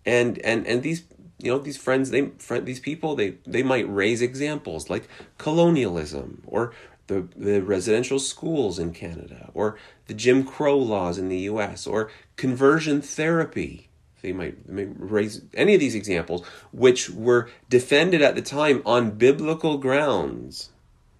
And 0.06 0.40
and 0.40 0.68
and 0.68 0.84
these 0.84 1.04
you 1.46 1.52
know 1.52 1.60
these 1.60 1.78
friends 1.78 2.10
they 2.10 2.28
friend 2.40 2.66
these 2.66 2.80
people 2.80 3.16
they 3.16 3.36
they 3.46 3.64
might 3.64 3.88
raise 3.88 4.22
examples 4.22 4.90
like 4.90 5.08
colonialism 5.38 6.42
or 6.48 6.74
the 7.08 7.28
the 7.36 7.62
residential 7.62 8.20
schools 8.20 8.80
in 8.80 8.92
Canada 8.92 9.52
or 9.54 9.78
the 10.08 10.14
Jim 10.14 10.44
Crow 10.44 10.78
laws 10.78 11.18
in 11.18 11.30
the 11.30 11.40
US 11.40 11.86
or 11.88 12.10
conversion 12.36 13.02
therapy. 13.02 13.90
They 14.22 14.34
might, 14.34 14.66
they 14.66 14.86
might 14.86 14.96
raise 14.98 15.44
any 15.54 15.76
of 15.76 15.80
these 15.80 15.94
examples 15.94 16.44
which 16.72 17.12
were 17.12 17.48
defended 17.70 18.24
at 18.24 18.34
the 18.34 18.42
time 18.42 18.82
on 18.84 19.12
biblical 19.12 19.78
grounds. 19.78 20.72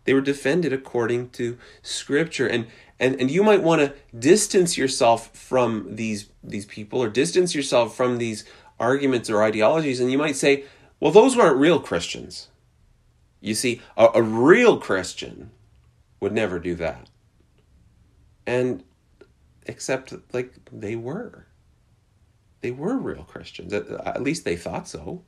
They 0.06 0.14
were 0.16 0.22
defended 0.22 0.74
according 0.74 1.30
to 1.32 1.58
scripture. 1.84 2.48
And 2.48 2.66
and 3.00 3.20
and 3.20 3.30
you 3.30 3.44
might 3.44 3.62
want 3.62 3.82
to 3.82 3.94
distance 4.18 4.78
yourself 4.78 5.36
from 5.36 5.96
these 5.96 6.30
these 6.44 6.66
people 6.66 7.02
or 7.04 7.10
distance 7.10 7.54
yourself 7.54 7.96
from 7.96 8.18
these 8.18 8.44
arguments 8.80 9.30
or 9.30 9.44
ideologies, 9.44 10.00
and 10.00 10.12
you 10.12 10.18
might 10.18 10.36
say, 10.36 10.66
well, 11.00 11.12
those 11.12 11.36
weren't 11.36 11.58
real 11.58 11.80
Christians. 11.80 12.50
You 13.42 13.54
see, 13.54 13.82
a, 13.98 14.08
a 14.16 14.22
real 14.22 14.78
Christian 14.78 15.52
would 16.20 16.34
never 16.34 16.60
do 16.60 16.76
that. 16.76 17.10
And 18.48 18.84
except, 19.66 20.14
like, 20.34 20.54
they 20.72 20.96
were. 20.96 21.48
They 22.62 22.72
were 22.72 22.98
real 22.98 23.24
Christians. 23.24 23.74
At, 23.74 23.88
at 23.90 24.24
least 24.24 24.46
they 24.46 24.56
thought 24.56 24.88
so. 24.88 25.24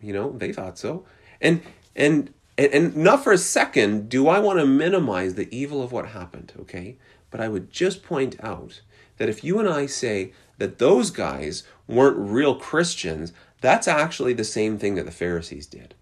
You 0.00 0.12
know, 0.12 0.32
they 0.32 0.52
thought 0.52 0.78
so. 0.78 1.04
And, 1.40 1.62
and, 1.96 2.32
and 2.56 2.96
not 2.96 3.24
for 3.24 3.32
a 3.32 3.38
second 3.38 4.08
do 4.08 4.28
I 4.28 4.38
want 4.38 4.58
to 4.58 4.66
minimize 4.66 5.34
the 5.34 5.54
evil 5.54 5.82
of 5.82 5.92
what 5.92 6.08
happened, 6.08 6.52
okay? 6.60 6.96
But 7.30 7.40
I 7.40 7.48
would 7.48 7.70
just 7.70 8.02
point 8.02 8.36
out 8.42 8.80
that 9.16 9.28
if 9.28 9.42
you 9.44 9.58
and 9.58 9.68
I 9.68 9.86
say 9.86 10.32
that 10.58 10.78
those 10.78 11.10
guys 11.10 11.64
weren't 11.86 12.16
real 12.16 12.54
Christians, 12.54 13.32
that's 13.60 13.88
actually 13.88 14.34
the 14.34 14.44
same 14.44 14.78
thing 14.78 14.94
that 14.94 15.06
the 15.06 15.12
Pharisees 15.12 15.66
did. 15.66 15.94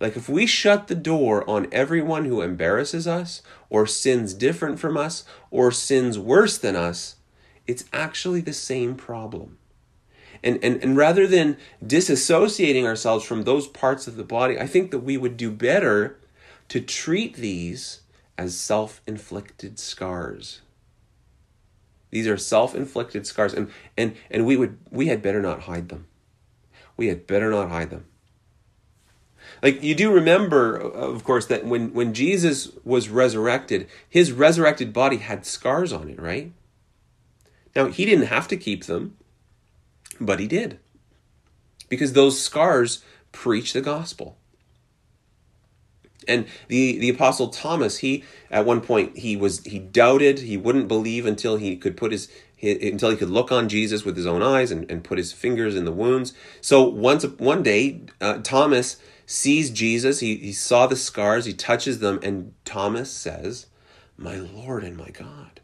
Like, 0.00 0.16
if 0.16 0.28
we 0.28 0.46
shut 0.46 0.88
the 0.88 0.94
door 0.94 1.48
on 1.48 1.68
everyone 1.72 2.24
who 2.24 2.42
embarrasses 2.42 3.06
us, 3.06 3.42
or 3.70 3.86
sins 3.86 4.34
different 4.34 4.78
from 4.78 4.96
us, 4.96 5.24
or 5.50 5.70
sins 5.70 6.18
worse 6.18 6.58
than 6.58 6.76
us, 6.76 7.16
it's 7.66 7.84
actually 7.92 8.40
the 8.40 8.52
same 8.52 8.96
problem. 8.96 9.58
And, 10.42 10.62
and, 10.62 10.82
and 10.82 10.96
rather 10.96 11.26
than 11.26 11.56
disassociating 11.82 12.84
ourselves 12.84 13.24
from 13.24 13.44
those 13.44 13.66
parts 13.66 14.06
of 14.06 14.16
the 14.16 14.24
body, 14.24 14.58
I 14.58 14.66
think 14.66 14.90
that 14.90 14.98
we 14.98 15.16
would 15.16 15.36
do 15.36 15.50
better 15.50 16.18
to 16.68 16.80
treat 16.80 17.36
these 17.36 18.00
as 18.36 18.56
self 18.56 19.00
inflicted 19.06 19.78
scars. 19.78 20.60
These 22.14 22.28
are 22.28 22.36
self-inflicted 22.36 23.26
scars, 23.26 23.54
and 23.54 23.72
and 23.98 24.14
and 24.30 24.46
we 24.46 24.56
would 24.56 24.78
we 24.88 25.08
had 25.08 25.20
better 25.20 25.42
not 25.42 25.62
hide 25.62 25.88
them. 25.88 26.06
We 26.96 27.08
had 27.08 27.26
better 27.26 27.50
not 27.50 27.70
hide 27.70 27.90
them. 27.90 28.04
Like 29.64 29.82
you 29.82 29.96
do 29.96 30.12
remember, 30.12 30.76
of 30.76 31.24
course, 31.24 31.46
that 31.46 31.66
when, 31.66 31.92
when 31.92 32.14
Jesus 32.14 32.70
was 32.84 33.08
resurrected, 33.08 33.88
his 34.08 34.30
resurrected 34.30 34.92
body 34.92 35.16
had 35.16 35.44
scars 35.44 35.92
on 35.92 36.08
it, 36.08 36.20
right? 36.20 36.52
Now, 37.74 37.88
he 37.88 38.04
didn't 38.04 38.26
have 38.26 38.46
to 38.46 38.56
keep 38.56 38.84
them, 38.84 39.16
but 40.20 40.38
he 40.38 40.46
did. 40.46 40.78
Because 41.88 42.12
those 42.12 42.40
scars 42.40 43.02
preach 43.32 43.72
the 43.72 43.80
gospel. 43.80 44.38
And 46.28 46.46
the, 46.68 46.98
the 46.98 47.08
apostle 47.08 47.48
Thomas, 47.48 47.98
he 47.98 48.24
at 48.50 48.64
one 48.66 48.80
point 48.80 49.18
he 49.18 49.36
was 49.36 49.64
he 49.64 49.78
doubted, 49.78 50.40
he 50.40 50.56
wouldn't 50.56 50.88
believe 50.88 51.26
until 51.26 51.56
he 51.56 51.76
could 51.76 51.96
put 51.96 52.12
his, 52.12 52.28
until 52.62 53.10
he 53.10 53.16
could 53.16 53.30
look 53.30 53.52
on 53.52 53.68
Jesus 53.68 54.04
with 54.04 54.16
his 54.16 54.26
own 54.26 54.42
eyes 54.42 54.70
and, 54.70 54.90
and 54.90 55.04
put 55.04 55.18
his 55.18 55.32
fingers 55.32 55.76
in 55.76 55.84
the 55.84 55.92
wounds. 55.92 56.32
So 56.60 56.82
once 56.82 57.24
one 57.24 57.62
day, 57.62 58.00
uh, 58.20 58.38
Thomas 58.42 58.96
sees 59.26 59.70
Jesus, 59.70 60.20
he, 60.20 60.36
he 60.36 60.52
saw 60.52 60.86
the 60.86 60.96
scars, 60.96 61.44
he 61.44 61.54
touches 61.54 61.98
them, 61.98 62.18
and 62.22 62.54
Thomas 62.64 63.10
says, 63.10 63.66
My 64.16 64.36
Lord 64.36 64.84
and 64.84 64.96
my 64.96 65.10
God. 65.10 65.60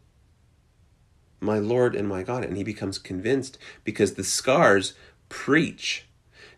My 1.40 1.58
Lord 1.58 1.94
and 1.94 2.08
my 2.08 2.22
God. 2.22 2.44
And 2.44 2.56
he 2.56 2.64
becomes 2.64 2.98
convinced 2.98 3.58
because 3.84 4.14
the 4.14 4.24
scars 4.24 4.94
preach. 5.28 6.06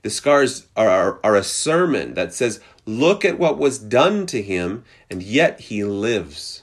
The 0.02 0.10
scars 0.10 0.66
are, 0.76 0.88
are, 0.88 1.20
are 1.22 1.36
a 1.36 1.44
sermon 1.44 2.14
that 2.14 2.34
says, 2.34 2.60
Look 2.84 3.24
at 3.24 3.38
what 3.38 3.58
was 3.58 3.78
done 3.78 4.26
to 4.26 4.42
him, 4.42 4.84
and 5.08 5.22
yet 5.22 5.60
he 5.60 5.84
lives. 5.84 6.62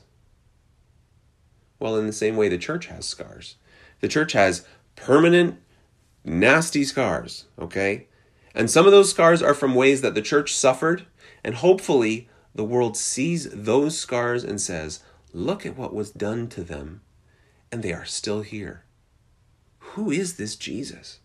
Well, 1.80 1.96
in 1.96 2.08
the 2.08 2.14
same 2.14 2.36
way, 2.36 2.50
the 2.50 2.58
church 2.58 2.88
has 2.88 3.06
scars. 3.06 3.56
The 4.02 4.10
church 4.10 4.34
has 4.34 4.66
permanent, 4.96 5.60
nasty 6.26 6.84
scars, 6.84 7.46
okay? 7.58 8.08
And 8.54 8.70
some 8.70 8.86
of 8.86 8.92
those 8.92 9.10
scars 9.10 9.42
are 9.42 9.54
from 9.54 9.76
ways 9.76 10.02
that 10.02 10.14
the 10.14 10.22
church 10.22 10.54
suffered, 10.54 11.06
and 11.44 11.56
hopefully 11.56 12.28
the 12.54 12.66
world 12.66 12.98
sees 12.98 13.50
those 13.52 13.98
scars 13.98 14.44
and 14.44 14.60
says, 14.60 15.02
Look 15.32 15.66
at 15.66 15.78
what 15.78 15.94
was 15.94 16.12
done 16.12 16.48
to 16.50 16.64
them, 16.64 17.02
and 17.72 17.84
they 17.84 17.94
are 17.94 18.06
still 18.06 18.42
here. 18.42 18.84
Who 19.80 20.12
is 20.12 20.36
this 20.36 20.56
Jesus? 20.56 21.20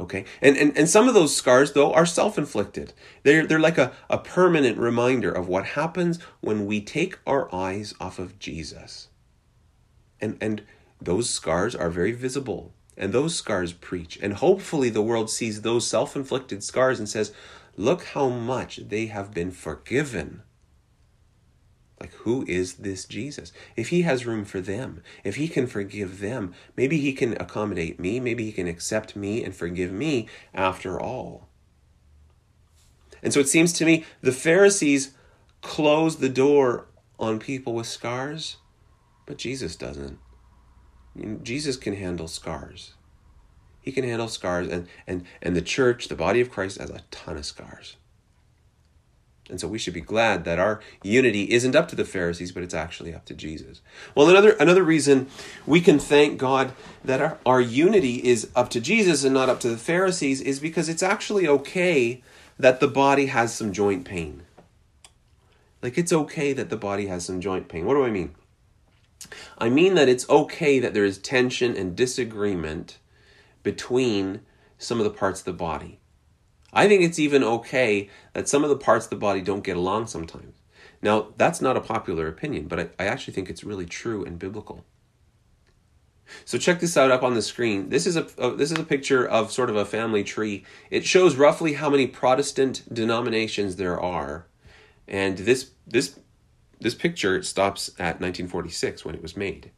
Okay. 0.00 0.24
And, 0.42 0.56
and, 0.56 0.76
and 0.76 0.88
some 0.88 1.06
of 1.06 1.14
those 1.14 1.36
scars, 1.36 1.72
though, 1.72 1.92
are 1.92 2.06
self 2.06 2.36
inflicted. 2.36 2.92
They're, 3.22 3.46
they're 3.46 3.60
like 3.60 3.78
a, 3.78 3.92
a 4.10 4.18
permanent 4.18 4.76
reminder 4.78 5.30
of 5.30 5.48
what 5.48 5.66
happens 5.66 6.18
when 6.40 6.66
we 6.66 6.80
take 6.80 7.18
our 7.26 7.52
eyes 7.54 7.94
off 8.00 8.18
of 8.18 8.38
Jesus. 8.38 9.08
And, 10.20 10.36
and 10.40 10.62
those 11.00 11.30
scars 11.30 11.74
are 11.74 11.90
very 11.90 12.12
visible. 12.12 12.74
And 12.96 13.12
those 13.12 13.34
scars 13.34 13.72
preach. 13.72 14.18
And 14.20 14.34
hopefully, 14.34 14.90
the 14.90 15.02
world 15.02 15.30
sees 15.30 15.62
those 15.62 15.86
self 15.86 16.16
inflicted 16.16 16.64
scars 16.64 16.98
and 16.98 17.08
says, 17.08 17.32
Look 17.76 18.04
how 18.06 18.28
much 18.28 18.76
they 18.88 19.06
have 19.06 19.32
been 19.32 19.50
forgiven 19.50 20.42
like, 22.04 22.12
who 22.20 22.44
is 22.46 22.74
this 22.74 23.06
Jesus? 23.06 23.50
If 23.76 23.88
he 23.88 24.02
has 24.02 24.26
room 24.26 24.44
for 24.44 24.60
them, 24.60 25.02
if 25.24 25.36
he 25.36 25.48
can 25.48 25.66
forgive 25.66 26.20
them, 26.20 26.52
maybe 26.76 26.98
he 26.98 27.14
can 27.14 27.32
accommodate 27.40 27.98
me, 27.98 28.20
maybe 28.20 28.44
he 28.44 28.52
can 28.52 28.68
accept 28.68 29.16
me 29.16 29.42
and 29.42 29.54
forgive 29.54 29.90
me 29.90 30.28
after 30.52 31.00
all. 31.00 31.48
And 33.22 33.32
so 33.32 33.40
it 33.40 33.48
seems 33.48 33.72
to 33.74 33.86
me 33.86 34.04
the 34.20 34.32
Pharisees 34.32 35.14
close 35.62 36.16
the 36.16 36.28
door 36.28 36.88
on 37.18 37.38
people 37.38 37.72
with 37.72 37.86
scars, 37.86 38.58
but 39.24 39.38
Jesus 39.38 39.74
doesn't. 39.76 40.18
Jesus 41.42 41.78
can 41.78 41.96
handle 41.96 42.28
scars. 42.28 42.94
He 43.80 43.92
can 43.92 44.04
handle 44.04 44.28
scars, 44.28 44.68
and, 44.68 44.88
and, 45.06 45.24
and 45.40 45.56
the 45.56 45.62
church, 45.62 46.08
the 46.08 46.16
body 46.16 46.40
of 46.42 46.50
Christ, 46.50 46.78
has 46.78 46.90
a 46.90 47.02
ton 47.10 47.38
of 47.38 47.46
scars. 47.46 47.96
And 49.50 49.60
so 49.60 49.68
we 49.68 49.78
should 49.78 49.92
be 49.92 50.00
glad 50.00 50.44
that 50.44 50.58
our 50.58 50.80
unity 51.02 51.52
isn't 51.52 51.76
up 51.76 51.88
to 51.88 51.96
the 51.96 52.06
Pharisees, 52.06 52.52
but 52.52 52.62
it's 52.62 52.72
actually 52.72 53.14
up 53.14 53.26
to 53.26 53.34
Jesus. 53.34 53.82
Well, 54.14 54.28
another 54.28 54.52
another 54.52 54.82
reason 54.82 55.26
we 55.66 55.82
can 55.82 55.98
thank 55.98 56.38
God 56.38 56.72
that 57.04 57.20
our, 57.20 57.38
our 57.44 57.60
unity 57.60 58.16
is 58.26 58.50
up 58.56 58.70
to 58.70 58.80
Jesus 58.80 59.22
and 59.22 59.34
not 59.34 59.50
up 59.50 59.60
to 59.60 59.68
the 59.68 59.76
Pharisees 59.76 60.40
is 60.40 60.60
because 60.60 60.88
it's 60.88 61.02
actually 61.02 61.46
okay 61.46 62.22
that 62.58 62.80
the 62.80 62.88
body 62.88 63.26
has 63.26 63.54
some 63.54 63.72
joint 63.72 64.06
pain. 64.06 64.44
Like 65.82 65.98
it's 65.98 66.12
okay 66.12 66.54
that 66.54 66.70
the 66.70 66.76
body 66.78 67.08
has 67.08 67.26
some 67.26 67.42
joint 67.42 67.68
pain. 67.68 67.84
What 67.84 67.94
do 67.94 68.04
I 68.04 68.10
mean? 68.10 68.34
I 69.58 69.68
mean 69.68 69.94
that 69.94 70.08
it's 70.08 70.28
okay 70.30 70.78
that 70.80 70.94
there 70.94 71.04
is 71.04 71.18
tension 71.18 71.76
and 71.76 71.94
disagreement 71.94 72.98
between 73.62 74.40
some 74.78 74.98
of 74.98 75.04
the 75.04 75.10
parts 75.10 75.40
of 75.40 75.46
the 75.46 75.52
body. 75.52 76.00
I 76.74 76.88
think 76.88 77.02
it's 77.02 77.18
even 77.18 77.44
okay 77.44 78.10
that 78.32 78.48
some 78.48 78.64
of 78.64 78.70
the 78.70 78.76
parts 78.76 79.06
of 79.06 79.10
the 79.10 79.16
body 79.16 79.40
don't 79.40 79.64
get 79.64 79.76
along 79.76 80.08
sometimes. 80.08 80.56
Now, 81.00 81.28
that's 81.36 81.60
not 81.60 81.76
a 81.76 81.80
popular 81.80 82.26
opinion, 82.26 82.66
but 82.66 82.80
I, 82.80 82.88
I 82.98 83.06
actually 83.06 83.34
think 83.34 83.48
it's 83.48 83.64
really 83.64 83.86
true 83.86 84.24
and 84.24 84.38
biblical. 84.38 84.84
So 86.44 86.58
check 86.58 86.80
this 86.80 86.96
out 86.96 87.10
up 87.10 87.22
on 87.22 87.34
the 87.34 87.42
screen. 87.42 87.90
This 87.90 88.06
is 88.06 88.16
a, 88.16 88.26
a, 88.38 88.54
this 88.54 88.72
is 88.72 88.78
a 88.78 88.84
picture 88.84 89.26
of 89.26 89.52
sort 89.52 89.70
of 89.70 89.76
a 89.76 89.84
family 89.84 90.24
tree. 90.24 90.64
It 90.90 91.04
shows 91.04 91.36
roughly 91.36 91.74
how 91.74 91.90
many 91.90 92.06
Protestant 92.06 92.82
denominations 92.92 93.76
there 93.76 94.00
are, 94.00 94.46
and 95.06 95.38
this 95.38 95.72
this 95.86 96.18
this 96.80 96.94
picture 96.94 97.42
stops 97.42 97.88
at 97.98 98.20
1946 98.20 99.04
when 99.04 99.14
it 99.14 99.22
was 99.22 99.36
made. 99.36 99.70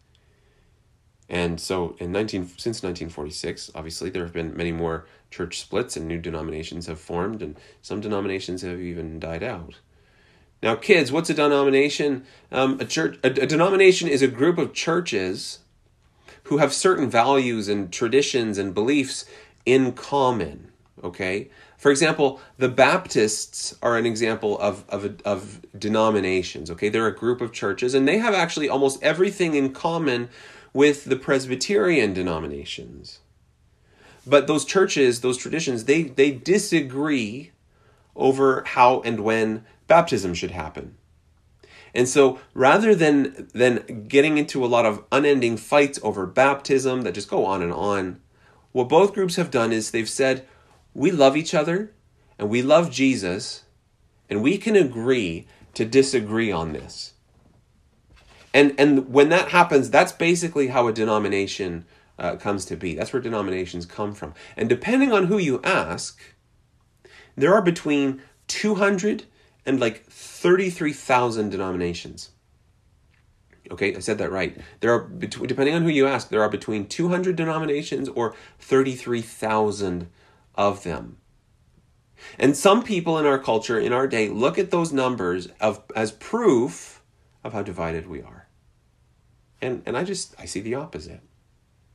And 1.28 1.60
so 1.60 1.96
in 1.98 2.12
19 2.12 2.46
since 2.56 2.82
1946, 2.82 3.72
obviously 3.74 4.10
there 4.10 4.22
have 4.22 4.32
been 4.32 4.56
many 4.56 4.72
more 4.72 5.06
church 5.30 5.58
splits 5.58 5.96
and 5.96 6.06
new 6.06 6.20
denominations 6.20 6.86
have 6.86 7.00
formed 7.00 7.42
and 7.42 7.58
some 7.82 8.00
denominations 8.00 8.62
have 8.62 8.80
even 8.80 9.18
died 9.18 9.42
out. 9.42 9.74
Now 10.62 10.76
kids, 10.76 11.10
what's 11.10 11.30
a 11.30 11.34
denomination? 11.34 12.24
Um, 12.52 12.78
a 12.80 12.84
church 12.84 13.18
a, 13.24 13.28
a 13.28 13.46
denomination 13.46 14.08
is 14.08 14.22
a 14.22 14.28
group 14.28 14.58
of 14.58 14.72
churches 14.72 15.60
who 16.44 16.58
have 16.58 16.72
certain 16.72 17.10
values 17.10 17.68
and 17.68 17.92
traditions 17.92 18.56
and 18.56 18.72
beliefs 18.72 19.24
in 19.64 19.92
common, 19.92 20.70
okay? 21.02 21.50
For 21.76 21.90
example, 21.90 22.40
the 22.56 22.68
Baptists 22.68 23.76
are 23.82 23.96
an 23.96 24.06
example 24.06 24.58
of, 24.60 24.84
of, 24.88 25.20
of 25.24 25.60
denominations, 25.78 26.70
okay? 26.70 26.88
They're 26.88 27.08
a 27.08 27.14
group 27.14 27.40
of 27.40 27.52
churches 27.52 27.94
and 27.94 28.06
they 28.06 28.18
have 28.18 28.32
actually 28.32 28.68
almost 28.68 29.02
everything 29.02 29.54
in 29.54 29.72
common 29.72 30.28
with 30.76 31.06
the 31.06 31.16
Presbyterian 31.16 32.12
denominations. 32.12 33.20
But 34.26 34.46
those 34.46 34.66
churches, 34.66 35.22
those 35.22 35.38
traditions, 35.38 35.84
they, 35.84 36.02
they 36.02 36.30
disagree 36.32 37.52
over 38.14 38.62
how 38.66 39.00
and 39.00 39.20
when 39.20 39.64
baptism 39.86 40.34
should 40.34 40.50
happen. 40.50 40.96
And 41.94 42.06
so 42.06 42.38
rather 42.52 42.94
than 42.94 43.48
than 43.54 44.04
getting 44.06 44.36
into 44.36 44.62
a 44.62 44.68
lot 44.68 44.84
of 44.84 45.02
unending 45.10 45.56
fights 45.56 45.98
over 46.02 46.26
baptism 46.26 47.02
that 47.02 47.14
just 47.14 47.30
go 47.30 47.46
on 47.46 47.62
and 47.62 47.72
on, 47.72 48.20
what 48.72 48.90
both 48.90 49.14
groups 49.14 49.36
have 49.36 49.50
done 49.50 49.72
is 49.72 49.90
they've 49.90 50.06
said, 50.06 50.46
we 50.92 51.10
love 51.10 51.38
each 51.38 51.54
other 51.54 51.94
and 52.38 52.50
we 52.50 52.60
love 52.60 52.90
Jesus, 52.90 53.64
and 54.28 54.42
we 54.42 54.58
can 54.58 54.76
agree 54.76 55.46
to 55.72 55.86
disagree 55.86 56.52
on 56.52 56.74
this. 56.74 57.14
And 58.57 58.75
and 58.79 59.12
when 59.12 59.29
that 59.29 59.51
happens, 59.51 59.90
that's 59.90 60.12
basically 60.12 60.69
how 60.69 60.88
a 60.88 60.92
denomination 60.92 61.85
uh, 62.19 62.37
comes 62.37 62.64
to 62.64 62.75
be. 62.75 62.95
That's 62.95 63.12
where 63.12 63.21
denominations 63.21 63.85
come 63.85 64.14
from. 64.14 64.33
And 64.57 64.66
depending 64.66 65.12
on 65.12 65.27
who 65.27 65.37
you 65.37 65.61
ask, 65.62 66.19
there 67.37 67.53
are 67.53 67.61
between 67.61 68.23
200 68.49 69.25
and 69.66 69.79
like 69.79 70.07
33,000 70.07 71.51
denominations. 71.51 72.31
Okay, 73.71 73.95
I 73.95 73.99
said 73.99 74.16
that 74.19 74.33
right. 74.33 74.57
There 74.81 74.90
are 74.90 75.07
depending 75.07 75.75
on 75.75 75.83
who 75.83 75.90
you 75.90 76.07
ask, 76.07 76.31
there 76.31 76.40
are 76.40 76.49
between 76.49 76.87
200 76.87 77.37
denominations 77.37 78.09
or 78.09 78.35
33,000 78.59 80.09
of 80.55 80.83
them. 80.83 81.19
And 82.38 82.57
some 82.57 82.83
people 82.83 83.19
in 83.19 83.27
our 83.27 83.38
culture, 83.38 83.79
in 83.79 83.92
our 83.92 84.09
day, 84.09 84.31
look 84.31 84.59
at 84.59 84.71
those 84.71 84.95
numbers 84.95 85.49
of, 85.61 85.83
as 85.95 86.12
proof 86.12 87.03
of 87.45 87.53
how 87.53 87.62
divided 87.62 88.07
we 88.07 88.23
are. 88.23 88.45
And, 89.61 89.83
and 89.87 89.97
I 89.97 90.05
just, 90.05 90.35
I 90.38 90.45
see 90.45 90.61
the 90.61 90.75
opposite. 90.75 91.21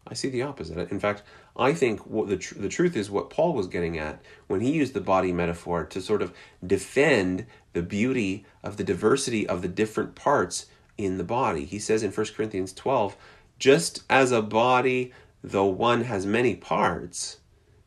I 0.08 0.14
see 0.14 0.30
the 0.30 0.42
opposite. 0.42 0.92
In 0.92 1.00
fact, 1.00 1.24
I 1.56 1.74
think 1.74 2.06
what 2.06 2.28
the, 2.28 2.38
tr- 2.38 2.56
the 2.56 2.70
truth 2.70 2.96
is 2.96 3.12
what 3.12 3.30
Paul 3.30 3.54
was 3.54 3.68
getting 3.68 3.98
at 4.00 4.22
when 4.48 4.62
he 4.62 4.72
used 4.72 4.94
the 4.94 5.02
body 5.02 5.32
metaphor 5.32 5.86
to 5.86 6.02
sort 6.02 6.22
of 6.22 6.34
defend 6.66 7.46
the 7.74 7.84
beauty 7.84 8.46
of 8.64 8.78
the 8.78 8.84
diversity 8.84 9.48
of 9.48 9.62
the 9.62 9.68
different 9.68 10.16
parts 10.16 10.66
in 10.98 11.18
the 11.18 11.24
body. 11.24 11.66
He 11.66 11.80
says 11.80 12.04
in 12.04 12.12
1 12.12 12.26
Corinthians 12.36 12.74
12, 12.74 13.16
just 13.60 14.04
as 14.10 14.32
a 14.32 14.42
body, 14.42 15.14
though 15.44 15.66
one 15.66 16.04
has 16.04 16.26
many 16.26 16.56
parts, 16.56 17.38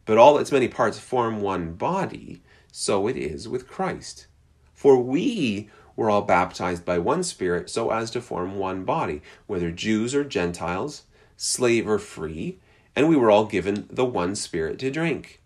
but 0.05 0.19
all 0.19 0.39
its 0.39 0.53
many 0.53 0.69
parts 0.69 0.99
form 0.99 1.41
one 1.41 1.73
body, 1.73 2.43
so 2.71 3.09
it 3.09 3.17
is 3.17 3.49
with 3.49 3.69
Christ. 3.69 4.27
For 4.73 4.99
we 4.99 5.69
were 5.97 6.11
all 6.11 6.23
baptized 6.23 6.85
by 6.85 6.99
one 6.99 7.23
Spirit 7.23 7.71
so 7.71 7.91
as 7.91 8.11
to 8.13 8.21
form 8.21 8.57
one 8.57 8.85
body, 8.85 9.23
whether 9.47 9.71
Jews 9.71 10.15
or 10.15 10.25
Gentiles, 10.25 11.03
slave 11.37 11.89
or 11.89 11.99
free, 11.99 12.59
and 12.97 13.09
we 13.09 13.17
were 13.17 13.31
all 13.31 13.47
given 13.47 13.87
the 13.91 14.05
one 14.05 14.35
Spirit 14.35 14.79
to 14.81 14.91
drink. 14.91 15.41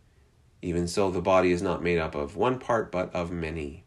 Even 0.61 0.89
so, 0.89 1.11
the 1.11 1.21
body 1.21 1.53
is 1.53 1.63
not 1.63 1.83
made 1.83 1.99
up 1.99 2.15
of 2.15 2.37
one 2.37 2.59
part, 2.59 2.91
but 2.91 3.15
of 3.15 3.31
many. 3.31 3.85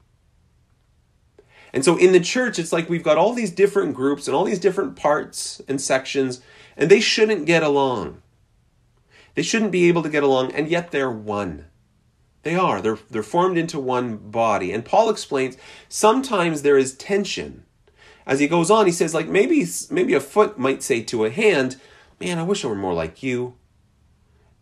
And 1.73 1.85
so 1.85 1.97
in 1.97 2.11
the 2.11 2.19
church, 2.19 2.59
it's 2.59 2.73
like 2.73 2.89
we've 2.89 3.03
got 3.03 3.17
all 3.17 3.33
these 3.33 3.51
different 3.51 3.93
groups 3.93 4.27
and 4.27 4.35
all 4.35 4.43
these 4.43 4.59
different 4.59 4.95
parts 4.95 5.61
and 5.67 5.79
sections, 5.79 6.41
and 6.77 6.89
they 6.89 6.99
shouldn't 6.99 7.45
get 7.45 7.63
along. 7.63 8.21
They 9.35 9.41
shouldn't 9.41 9.71
be 9.71 9.87
able 9.87 10.03
to 10.03 10.09
get 10.09 10.23
along, 10.23 10.51
and 10.53 10.69
yet 10.69 10.91
they're 10.91 11.11
one. 11.11 11.65
They 12.43 12.55
are. 12.55 12.81
They're, 12.81 12.97
they're 13.09 13.23
formed 13.23 13.57
into 13.57 13.79
one 13.79 14.17
body. 14.17 14.71
And 14.71 14.83
Paul 14.83 15.09
explains 15.09 15.57
sometimes 15.89 16.61
there 16.61 16.77
is 16.77 16.95
tension. 16.95 17.65
As 18.25 18.39
he 18.39 18.47
goes 18.47 18.71
on, 18.71 18.85
he 18.85 18.91
says, 18.91 19.13
like 19.13 19.27
maybe 19.27 19.65
maybe 19.89 20.13
a 20.13 20.19
foot 20.19 20.57
might 20.57 20.83
say 20.83 21.01
to 21.03 21.25
a 21.25 21.29
hand, 21.29 21.77
Man, 22.19 22.37
I 22.37 22.43
wish 22.43 22.63
I 22.63 22.67
were 22.67 22.75
more 22.75 22.93
like 22.93 23.23
you. 23.23 23.55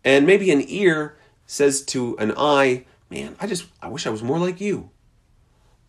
And 0.02 0.26
maybe 0.26 0.50
an 0.50 0.64
ear 0.66 1.18
says 1.46 1.82
to 1.86 2.16
an 2.18 2.32
eye, 2.36 2.86
Man, 3.10 3.36
I 3.40 3.46
just 3.46 3.66
I 3.82 3.88
wish 3.88 4.06
I 4.06 4.10
was 4.10 4.22
more 4.22 4.38
like 4.38 4.60
you. 4.60 4.90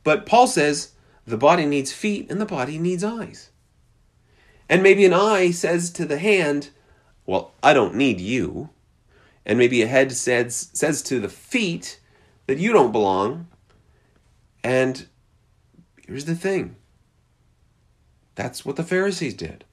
But 0.04 0.26
Paul 0.26 0.48
says 0.48 0.94
the 1.26 1.38
body 1.38 1.66
needs 1.66 1.94
feet 1.94 2.30
and 2.30 2.42
the 2.42 2.46
body 2.46 2.78
needs 2.78 3.04
eyes. 3.04 3.52
And 4.68 4.82
maybe 4.84 5.06
an 5.06 5.14
eye 5.14 5.52
says 5.52 5.92
to 5.92 6.06
the 6.06 6.18
hand, 6.18 6.70
Well, 7.26 7.54
I 7.64 7.74
don't 7.74 7.96
need 7.96 8.20
you. 8.20 8.70
And 9.46 9.58
maybe 9.58 9.82
a 9.82 9.88
head 9.88 10.12
says, 10.12 10.70
says 10.74 11.02
to 11.04 11.20
the 11.20 11.30
feet 11.30 12.00
that 12.48 12.60
you 12.60 12.74
don't 12.74 12.92
belong. 12.92 13.48
And 14.64 15.08
here's 16.06 16.26
the 16.26 16.36
thing 16.36 16.76
that's 18.36 18.66
what 18.66 18.76
the 18.76 18.84
Pharisees 18.84 19.34
did. 19.34 19.66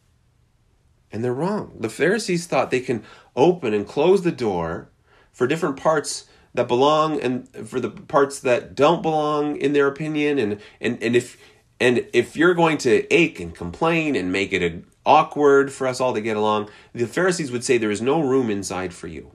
And 1.11 1.25
they're 1.25 1.33
wrong. 1.33 1.77
The 1.79 1.89
Pharisees 1.89 2.47
thought 2.47 2.71
they 2.71 2.81
can 2.81 3.03
open 3.35 3.73
and 3.73 3.87
close 3.87 4.23
the 4.23 4.33
door 4.33 4.91
for 5.33 5.47
different 5.47 5.77
parts 5.77 6.27
that 6.55 6.69
belong 6.69 7.21
and 7.21 7.49
for 7.69 7.81
the 7.81 7.91
parts 7.91 8.41
that 8.41 8.75
don't 8.75 9.03
belong 9.03 9.57
in 9.57 9.73
their 9.73 9.87
opinion 9.87 10.39
and 10.39 10.61
and, 10.81 11.03
and 11.03 11.15
if 11.15 11.37
and 11.81 12.07
if 12.13 12.37
you're 12.37 12.55
going 12.55 12.79
to 12.79 13.13
ache 13.15 13.39
and 13.39 13.55
complain 13.55 14.17
and 14.17 14.33
make 14.33 14.53
it 14.53 14.63
a, 14.63 14.83
awkward 15.07 15.73
for 15.73 15.87
us 15.87 16.01
all 16.01 16.13
to 16.13 16.21
get 16.21 16.37
along, 16.37 16.69
the 16.93 17.07
Pharisees 17.07 17.51
would 17.51 17.65
say 17.65 17.79
there 17.79 17.91
is 17.91 18.03
no 18.03 18.21
room 18.21 18.51
inside 18.51 18.93
for 18.93 19.07
you. 19.07 19.31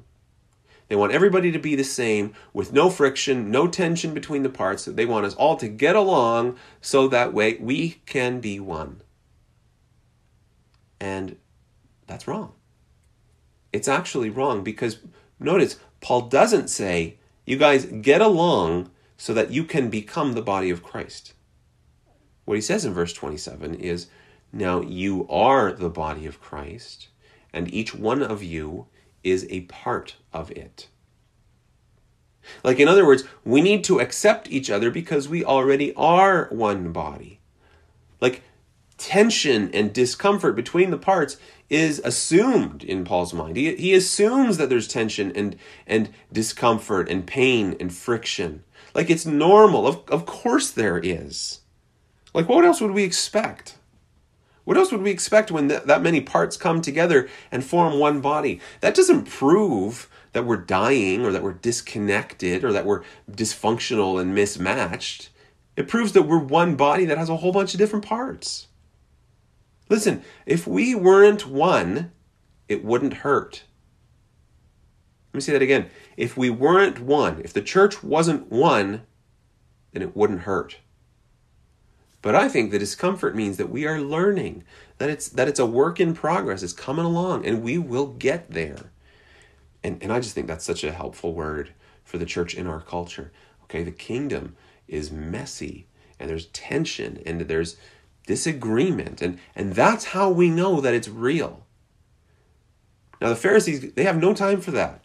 They 0.94 0.98
want 0.98 1.12
everybody 1.12 1.52
to 1.52 1.58
be 1.58 1.74
the 1.74 1.84
same 1.84 2.36
with 2.54 2.72
no 2.72 2.92
friction, 2.92 3.50
no 3.50 3.68
tension 3.68 4.14
between 4.14 4.44
the 4.44 4.48
parts. 4.48 4.86
They 4.86 5.08
want 5.08 5.26
us 5.26 5.34
all 5.34 5.56
to 5.56 5.68
get 5.68 5.96
along 5.96 6.56
so 6.82 7.08
that 7.08 7.34
way 7.34 7.58
we 7.60 8.00
can 8.06 8.40
be 8.40 8.60
one. 8.60 9.02
And 11.00 11.38
that's 12.06 12.28
wrong. 12.28 12.52
It's 13.72 13.88
actually 13.88 14.30
wrong 14.30 14.64
because 14.64 15.00
notice 15.40 15.80
Paul 16.00 16.30
doesn't 16.30 16.68
say, 16.68 17.18
you 17.44 17.58
guys 17.58 17.86
get 17.86 18.22
along 18.22 18.92
so 19.18 19.34
that 19.34 19.50
you 19.50 19.64
can 19.64 19.90
become 19.90 20.34
the 20.34 20.44
body 20.44 20.70
of 20.70 20.84
Christ. 20.84 21.34
What 22.46 22.54
he 22.54 22.62
says 22.62 22.86
in 22.86 22.94
verse 22.94 23.14
27 23.14 23.74
is, 23.74 24.10
Now 24.52 24.82
you 24.82 25.28
are 25.28 25.74
the 25.74 25.90
body 25.90 26.28
of 26.28 26.40
Christ, 26.40 27.08
and 27.52 27.74
each 27.74 27.96
one 27.96 28.22
of 28.22 28.44
you 28.44 28.86
is 29.24 29.48
a 29.50 29.62
part 29.62 30.16
of 30.32 30.52
it. 30.52 30.88
Like, 32.64 32.80
in 32.80 32.88
other 32.88 33.06
words, 33.06 33.24
we 33.46 33.62
need 33.62 33.84
to 33.86 34.00
accept 34.00 34.52
each 34.52 34.70
other 34.70 34.92
because 34.92 35.30
we 35.30 35.46
already 35.46 35.94
are 35.96 36.48
one 36.52 36.92
body. 36.92 37.40
Like, 38.20 38.44
tension 38.98 39.70
and 39.74 39.94
discomfort 39.94 40.56
between 40.56 40.92
the 40.92 40.98
parts 40.98 41.38
is 41.70 42.00
assumed 42.04 42.84
in 42.84 43.04
Paul's 43.04 43.34
mind. 43.34 43.58
He, 43.58 43.76
he 43.76 43.94
assumes 43.94 44.58
that 44.58 44.70
there's 44.70 44.88
tension 44.88 45.32
and, 45.36 45.56
and 45.88 46.10
discomfort 46.32 47.10
and 47.10 47.26
pain 47.26 47.76
and 47.80 47.94
friction. 47.94 48.64
Like, 48.94 49.10
it's 49.10 49.26
normal. 49.26 49.88
Of, 49.88 50.04
of 50.10 50.26
course, 50.26 50.70
there 50.70 50.98
is. 50.98 51.62
Like, 52.34 52.50
what 52.50 52.66
else 52.66 52.82
would 52.82 52.92
we 52.92 53.04
expect? 53.04 53.78
What 54.66 54.78
else 54.78 54.92
would 54.92 55.02
we 55.02 55.12
expect 55.12 55.52
when 55.52 55.70
th- 55.70 55.84
that 55.84 56.02
many 56.02 56.22
parts 56.22 56.56
come 56.56 56.82
together 56.82 57.28
and 57.52 57.64
form 57.64 58.00
one 58.00 58.22
body? 58.22 58.62
That 58.82 58.96
doesn't 58.96 59.26
prove 59.26 60.10
that 60.32 60.46
we're 60.46 60.58
dying 60.58 61.26
or 61.26 61.32
that 61.32 61.44
we're 61.44 61.54
disconnected 61.54 62.64
or 62.64 62.72
that 62.72 62.86
we're 62.86 63.04
dysfunctional 63.30 64.20
and 64.20 64.34
mismatched. 64.34 65.30
It 65.76 65.88
proves 65.88 66.14
that 66.14 66.24
we're 66.24 66.40
one 66.40 66.76
body 66.76 67.06
that 67.06 67.18
has 67.18 67.30
a 67.30 67.38
whole 67.38 67.52
bunch 67.52 67.74
of 67.74 67.78
different 67.78 68.06
parts. 68.06 68.68
Listen, 69.90 70.24
if 70.46 70.66
we 70.66 70.96
weren't 70.96 71.46
one, 71.48 72.12
it 72.68 72.86
wouldn't 72.86 73.16
hurt. 73.16 73.64
Let 75.34 75.38
me 75.38 75.42
say 75.42 75.54
that 75.54 75.62
again. 75.62 75.90
If 76.16 76.38
we 76.38 76.50
weren't 76.50 77.00
one, 77.00 77.42
if 77.44 77.54
the 77.54 77.62
church 77.62 78.04
wasn't 78.04 78.52
one, 78.52 79.02
then 79.92 80.02
it 80.02 80.16
wouldn't 80.16 80.42
hurt. 80.42 80.78
But 82.24 82.36
I 82.36 82.48
think 82.48 82.72
the 82.72 82.80
discomfort 82.80 83.36
means 83.36 83.58
that 83.58 83.70
we 83.70 83.86
are 83.86 84.00
learning, 84.00 84.64
that 84.98 85.10
it's 85.10 85.28
that 85.28 85.50
it's 85.50 85.60
a 85.60 85.66
work 85.66 86.00
in 86.00 86.16
progress, 86.16 86.64
it's 86.64 86.72
coming 86.74 87.06
along, 87.06 87.46
and 87.46 87.62
we 87.62 87.78
will 87.78 88.08
get 88.08 88.50
there. 88.50 88.92
And 89.84 90.02
and 90.02 90.12
I 90.12 90.22
just 90.22 90.34
think 90.34 90.48
that's 90.48 90.64
such 90.66 90.86
a 90.86 90.94
helpful 90.94 91.34
word 91.34 91.74
for 92.06 92.18
the 92.18 92.26
church 92.26 92.56
in 92.56 92.66
our 92.66 92.80
culture. 92.80 93.34
Okay, 93.66 93.84
the 93.84 93.92
kingdom 93.92 94.56
is 94.88 95.12
messy 95.12 95.86
and 96.18 96.30
there's 96.30 96.46
tension 96.48 97.22
and 97.26 97.42
there's 97.42 97.76
disagreement 98.26 99.22
and 99.22 99.38
and 99.54 99.74
that's 99.76 100.06
how 100.06 100.30
we 100.30 100.50
know 100.50 100.80
that 100.80 100.94
it's 100.94 101.10
real. 101.10 101.66
Now 103.20 103.28
the 103.28 103.36
Pharisees 103.36 103.92
they 103.96 104.04
have 104.06 104.18
no 104.18 104.34
time 104.34 104.62
for 104.62 104.72
that. 104.72 105.04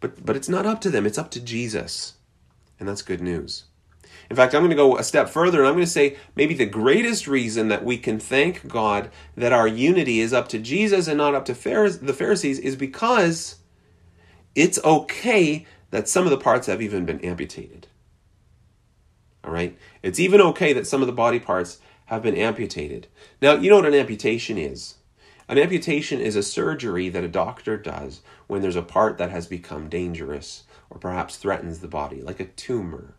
But 0.00 0.24
but 0.24 0.34
it's 0.34 0.48
not 0.48 0.64
up 0.64 0.80
to 0.80 0.90
them, 0.90 1.04
it's 1.04 1.18
up 1.18 1.30
to 1.32 1.40
Jesus. 1.40 2.14
And 2.80 2.88
that's 2.88 3.02
good 3.02 3.20
news. 3.20 3.64
In 4.30 4.36
fact, 4.36 4.54
I'm 4.54 4.60
going 4.60 4.70
to 4.70 4.76
go 4.76 4.96
a 4.96 5.04
step 5.04 5.28
further 5.28 5.58
and 5.58 5.68
I'm 5.68 5.74
going 5.74 5.84
to 5.84 5.90
say 5.90 6.16
maybe 6.34 6.54
the 6.54 6.66
greatest 6.66 7.28
reason 7.28 7.68
that 7.68 7.84
we 7.84 7.98
can 7.98 8.18
thank 8.18 8.66
God 8.66 9.10
that 9.36 9.52
our 9.52 9.68
unity 9.68 10.20
is 10.20 10.32
up 10.32 10.48
to 10.48 10.58
Jesus 10.58 11.06
and 11.06 11.18
not 11.18 11.34
up 11.34 11.44
to 11.46 11.52
the 11.52 12.14
Pharisees 12.14 12.58
is 12.58 12.76
because 12.76 13.56
it's 14.54 14.82
okay 14.84 15.66
that 15.90 16.08
some 16.08 16.24
of 16.24 16.30
the 16.30 16.38
parts 16.38 16.66
have 16.66 16.80
even 16.80 17.04
been 17.04 17.20
amputated. 17.20 17.86
All 19.44 19.52
right? 19.52 19.76
It's 20.02 20.18
even 20.18 20.40
okay 20.40 20.72
that 20.72 20.86
some 20.86 21.02
of 21.02 21.06
the 21.06 21.12
body 21.12 21.38
parts 21.38 21.78
have 22.06 22.22
been 22.22 22.36
amputated. 22.36 23.08
Now, 23.40 23.54
you 23.54 23.70
know 23.70 23.76
what 23.76 23.86
an 23.86 23.94
amputation 23.94 24.58
is? 24.58 24.96
An 25.48 25.58
amputation 25.58 26.20
is 26.20 26.36
a 26.36 26.42
surgery 26.42 27.10
that 27.10 27.24
a 27.24 27.28
doctor 27.28 27.76
does 27.76 28.22
when 28.46 28.62
there's 28.62 28.76
a 28.76 28.82
part 28.82 29.18
that 29.18 29.30
has 29.30 29.46
become 29.46 29.90
dangerous 29.90 30.64
or 30.88 30.98
perhaps 30.98 31.36
threatens 31.36 31.80
the 31.80 31.88
body, 31.88 32.22
like 32.22 32.40
a 32.40 32.46
tumor 32.46 33.14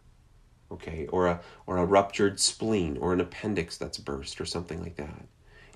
okay, 0.75 1.07
or 1.07 1.27
a 1.27 1.41
or 1.65 1.77
a 1.77 1.85
ruptured 1.85 2.39
spleen 2.39 2.97
or 2.97 3.13
an 3.13 3.19
appendix 3.19 3.77
that's 3.77 3.97
burst 3.97 4.39
or 4.39 4.45
something 4.45 4.81
like 4.81 4.95
that. 4.95 5.25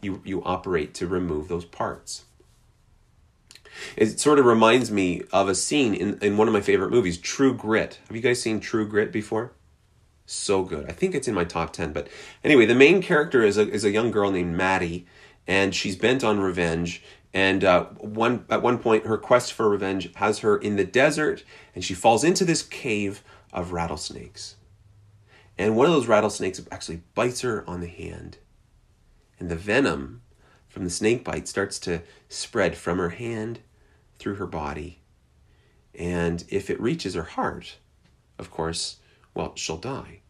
You 0.01 0.21
you 0.23 0.43
operate 0.43 0.93
to 0.95 1.07
remove 1.07 1.47
those 1.47 1.65
parts. 1.65 2.25
It 3.95 4.19
sort 4.19 4.39
of 4.39 4.45
reminds 4.45 4.91
me 4.91 5.23
of 5.31 5.47
a 5.47 5.55
scene 5.55 5.93
in, 5.93 6.17
in 6.21 6.37
one 6.37 6.47
of 6.47 6.53
my 6.53 6.61
favorite 6.61 6.91
movies, 6.91 7.17
True 7.17 7.53
Grit. 7.53 7.99
Have 8.07 8.15
you 8.15 8.21
guys 8.21 8.41
seen 8.41 8.59
True 8.59 8.87
Grit 8.87 9.11
before? 9.11 9.53
So 10.25 10.63
good. 10.63 10.89
I 10.89 10.91
think 10.91 11.15
it's 11.15 11.27
in 11.27 11.33
my 11.33 11.43
top 11.43 11.73
10. 11.73 11.93
But 11.93 12.07
anyway, 12.43 12.65
the 12.65 12.75
main 12.75 13.01
character 13.01 13.41
is 13.43 13.57
a, 13.57 13.69
is 13.69 13.85
a 13.85 13.91
young 13.91 14.11
girl 14.11 14.31
named 14.31 14.55
Mattie, 14.55 15.07
and 15.47 15.73
she's 15.73 15.95
bent 15.95 16.23
on 16.23 16.39
revenge. 16.39 17.03
And 17.33 17.63
uh, 17.63 17.85
one 17.97 18.45
at 18.49 18.61
one 18.61 18.79
point, 18.79 19.05
her 19.05 19.17
quest 19.17 19.53
for 19.53 19.69
revenge 19.69 20.11
has 20.15 20.39
her 20.39 20.57
in 20.57 20.75
the 20.75 20.83
desert, 20.83 21.43
and 21.75 21.83
she 21.83 21.93
falls 21.93 22.23
into 22.23 22.43
this 22.43 22.63
cave 22.63 23.23
of 23.53 23.71
rattlesnakes. 23.71 24.55
And 25.59 25.75
one 25.75 25.87
of 25.87 25.91
those 25.91 26.07
rattlesnakes 26.07 26.61
actually 26.71 27.01
bites 27.15 27.41
her 27.41 27.69
on 27.69 27.81
the 27.81 27.87
hand. 27.87 28.37
And 29.39 29.49
the 29.49 29.57
venom 29.57 30.21
from 30.69 30.85
the 30.85 30.89
snake 30.89 31.25
bite 31.25 31.49
starts 31.49 31.77
to 31.79 32.01
spread 32.29 32.77
from 32.77 32.97
her 32.97 33.09
hand 33.09 33.59
through 34.19 34.35
her 34.35 34.47
body. 34.47 35.01
And 35.93 36.45
if 36.47 36.69
it 36.69 36.79
reaches 36.79 37.13
her 37.13 37.23
heart, 37.23 37.75
of 38.37 38.49
course, 38.49 38.97
well, 39.33 39.51
she'll 39.55 39.77
die. 39.77 40.21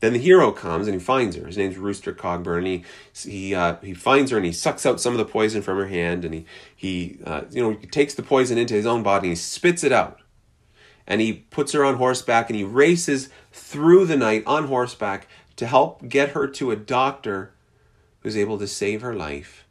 Then 0.00 0.14
the 0.14 0.18
hero 0.18 0.50
comes 0.50 0.88
and 0.88 0.94
he 0.94 1.04
finds 1.04 1.36
her. 1.36 1.46
His 1.46 1.56
name's 1.56 1.78
Rooster 1.78 2.12
Cogburn. 2.12 2.66
He 2.66 2.84
he 3.14 3.54
uh, 3.54 3.76
he 3.82 3.94
finds 3.94 4.32
her 4.32 4.36
and 4.36 4.46
he 4.46 4.52
sucks 4.52 4.84
out 4.84 5.00
some 5.00 5.12
of 5.12 5.18
the 5.18 5.24
poison 5.24 5.62
from 5.62 5.76
her 5.76 5.86
hand 5.86 6.24
and 6.24 6.34
he 6.34 6.44
he 6.74 7.18
uh, 7.24 7.42
you 7.50 7.62
know 7.62 7.76
he 7.80 7.86
takes 7.86 8.14
the 8.14 8.22
poison 8.24 8.58
into 8.58 8.74
his 8.74 8.86
own 8.86 9.04
body 9.04 9.28
and 9.28 9.36
he 9.36 9.40
spits 9.40 9.84
it 9.84 9.92
out 9.92 10.20
and 11.08 11.22
he 11.22 11.32
puts 11.32 11.72
her 11.72 11.84
on 11.84 11.96
horseback 11.96 12.50
and 12.50 12.56
he 12.56 12.62
races 12.62 13.30
through 13.58 14.06
the 14.06 14.16
night 14.16 14.44
on 14.46 14.66
horseback 14.66 15.28
to 15.56 15.66
help 15.66 16.08
get 16.08 16.30
her 16.30 16.46
to 16.48 16.70
a 16.70 16.76
doctor 16.76 17.52
who's 18.20 18.36
able 18.36 18.58
to 18.58 18.66
save 18.66 19.02
her 19.02 19.14
life. 19.14 19.66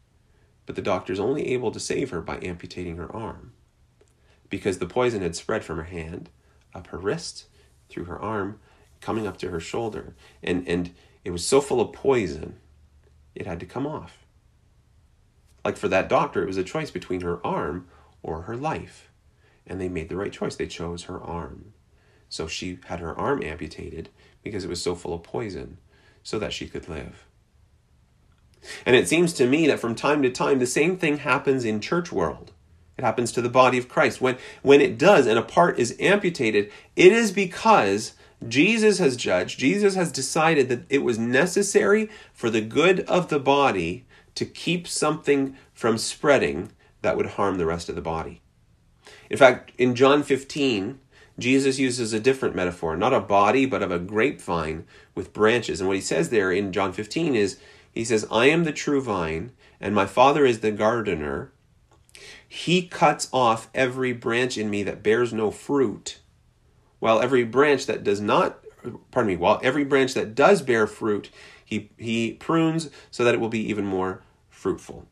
But 0.65 0.75
the 0.75 0.81
doctor's 0.81 1.19
only 1.19 1.49
able 1.53 1.71
to 1.71 1.79
save 1.79 2.09
her 2.11 2.21
by 2.21 2.39
amputating 2.41 2.97
her 2.97 3.13
arm 3.15 3.53
because 4.49 4.79
the 4.79 4.87
poison 4.87 5.21
had 5.21 5.35
spread 5.35 5.63
from 5.63 5.77
her 5.77 5.83
hand 5.85 6.29
up 6.73 6.87
her 6.87 6.97
wrist 6.97 7.45
through 7.89 8.05
her 8.05 8.19
arm 8.19 8.59
coming 9.01 9.27
up 9.27 9.37
to 9.37 9.49
her 9.51 9.59
shoulder 9.59 10.15
and 10.43 10.67
and 10.67 10.93
it 11.25 11.31
was 11.31 11.45
so 11.47 11.61
full 11.61 11.81
of 11.81 11.93
poison 11.93 12.57
it 13.35 13.45
had 13.47 13.59
to 13.59 13.65
come 13.65 13.87
off 13.87 14.25
like 15.65 15.77
for 15.77 15.87
that 15.87 16.09
doctor 16.09 16.43
it 16.43 16.47
was 16.47 16.57
a 16.57 16.63
choice 16.63 16.91
between 16.91 17.21
her 17.21 17.45
arm 17.45 17.87
or 18.23 18.43
her 18.43 18.57
life 18.57 19.09
And 19.67 19.81
they 19.81 19.89
made 19.89 20.09
the 20.09 20.15
right 20.17 20.31
choice. 20.31 20.55
They 20.55 20.67
chose 20.67 21.03
her 21.03 21.21
arm. 21.21 21.73
So 22.29 22.47
she 22.47 22.79
had 22.85 22.99
her 22.99 23.17
arm 23.17 23.41
amputated 23.43 24.09
because 24.43 24.63
it 24.63 24.69
was 24.69 24.81
so 24.81 24.95
full 24.95 25.13
of 25.13 25.23
poison 25.23 25.77
so 26.23 26.39
that 26.39 26.53
she 26.53 26.67
could 26.67 26.89
live. 26.89 27.25
And 28.85 28.95
it 28.95 29.07
seems 29.07 29.33
to 29.33 29.47
me 29.47 29.67
that 29.67 29.79
from 29.79 29.95
time 29.95 30.21
to 30.23 30.29
time 30.29 30.59
the 30.59 30.65
same 30.65 30.97
thing 30.97 31.17
happens 31.17 31.63
in 31.63 31.79
church 31.79 32.11
world. 32.11 32.51
It 32.97 33.03
happens 33.03 33.31
to 33.33 33.41
the 33.41 33.49
body 33.49 33.77
of 33.77 33.87
Christ. 33.87 34.21
When 34.21 34.37
when 34.63 34.81
it 34.81 34.97
does 34.97 35.27
and 35.27 35.37
a 35.37 35.43
part 35.43 35.77
is 35.77 35.95
amputated, 35.99 36.71
it 36.95 37.11
is 37.11 37.31
because 37.31 38.13
Jesus 38.47 38.99
has 38.99 39.15
judged, 39.15 39.59
Jesus 39.59 39.95
has 39.95 40.11
decided 40.11 40.69
that 40.69 40.85
it 40.89 41.03
was 41.03 41.17
necessary 41.17 42.09
for 42.33 42.49
the 42.49 42.61
good 42.61 43.01
of 43.01 43.29
the 43.29 43.39
body 43.39 44.05
to 44.35 44.45
keep 44.45 44.87
something 44.87 45.55
from 45.73 45.97
spreading 45.97 46.71
that 47.01 47.17
would 47.17 47.25
harm 47.25 47.57
the 47.57 47.65
rest 47.65 47.89
of 47.89 47.95
the 47.95 48.01
body. 48.01 48.41
In 49.29 49.37
fact, 49.37 49.71
in 49.77 49.95
John 49.95 50.23
15, 50.23 50.99
Jesus 51.39 51.77
uses 51.77 52.13
a 52.13 52.19
different 52.19 52.55
metaphor, 52.55 52.97
not 52.97 53.13
a 53.13 53.19
body, 53.19 53.65
but 53.65 53.83
of 53.83 53.91
a 53.91 53.99
grapevine 53.99 54.85
with 55.13 55.33
branches. 55.33 55.79
And 55.79 55.87
what 55.87 55.95
he 55.95 56.01
says 56.01 56.29
there 56.29 56.51
in 56.51 56.73
John 56.73 56.93
15 56.93 57.35
is, 57.35 57.59
he 57.91 58.03
says, 58.03 58.27
I 58.31 58.47
am 58.47 58.63
the 58.63 58.71
true 58.71 59.01
vine, 59.01 59.51
and 59.79 59.93
my 59.93 60.05
Father 60.05 60.45
is 60.45 60.59
the 60.59 60.71
gardener. 60.71 61.51
He 62.47 62.87
cuts 62.87 63.27
off 63.31 63.69
every 63.75 64.13
branch 64.13 64.57
in 64.57 64.69
me 64.69 64.83
that 64.83 65.03
bears 65.03 65.33
no 65.33 65.51
fruit, 65.51 66.19
while 66.99 67.21
every 67.21 67.43
branch 67.43 67.85
that 67.85 68.03
does 68.03 68.19
not, 68.19 68.63
pardon 69.11 69.27
me, 69.27 69.37
while 69.37 69.59
every 69.63 69.83
branch 69.83 70.13
that 70.15 70.33
does 70.33 70.61
bear 70.61 70.87
fruit, 70.87 71.29
he, 71.63 71.91
he 71.97 72.33
prunes 72.33 72.89
so 73.11 73.23
that 73.23 73.35
it 73.35 73.39
will 73.39 73.49
be 73.49 73.69
even 73.69 73.85
more 73.85 74.21
fruitful. 74.49 75.05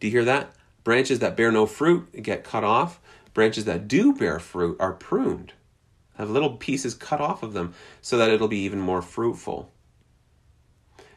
Do 0.00 0.08
you 0.08 0.10
hear 0.10 0.24
that? 0.24 0.54
Branches 0.82 1.20
that 1.20 1.36
bear 1.36 1.50
no 1.50 1.64
fruit 1.64 2.22
get 2.22 2.44
cut 2.44 2.64
off. 2.64 3.00
Branches 3.34 3.64
that 3.64 3.88
do 3.88 4.14
bear 4.14 4.38
fruit 4.38 4.76
are 4.80 4.92
pruned, 4.92 5.52
have 6.16 6.30
little 6.30 6.56
pieces 6.56 6.94
cut 6.94 7.20
off 7.20 7.42
of 7.42 7.52
them 7.52 7.74
so 8.00 8.16
that 8.16 8.30
it'll 8.30 8.48
be 8.48 8.60
even 8.60 8.80
more 8.80 9.02
fruitful. 9.02 9.72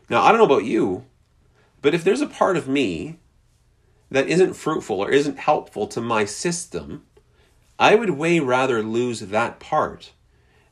Now, 0.09 0.23
I 0.23 0.29
don't 0.29 0.39
know 0.39 0.55
about 0.55 0.65
you, 0.65 1.05
but 1.81 1.93
if 1.93 2.03
there's 2.03 2.21
a 2.21 2.27
part 2.27 2.57
of 2.57 2.67
me 2.67 3.19
that 4.09 4.27
isn't 4.27 4.55
fruitful 4.55 4.99
or 4.99 5.11
isn't 5.11 5.37
helpful 5.37 5.85
to 5.87 6.01
my 6.01 6.25
system, 6.25 7.05
I 7.77 7.93
would 7.95 8.11
way 8.11 8.39
rather 8.39 8.81
lose 8.81 9.19
that 9.19 9.59
part 9.59 10.13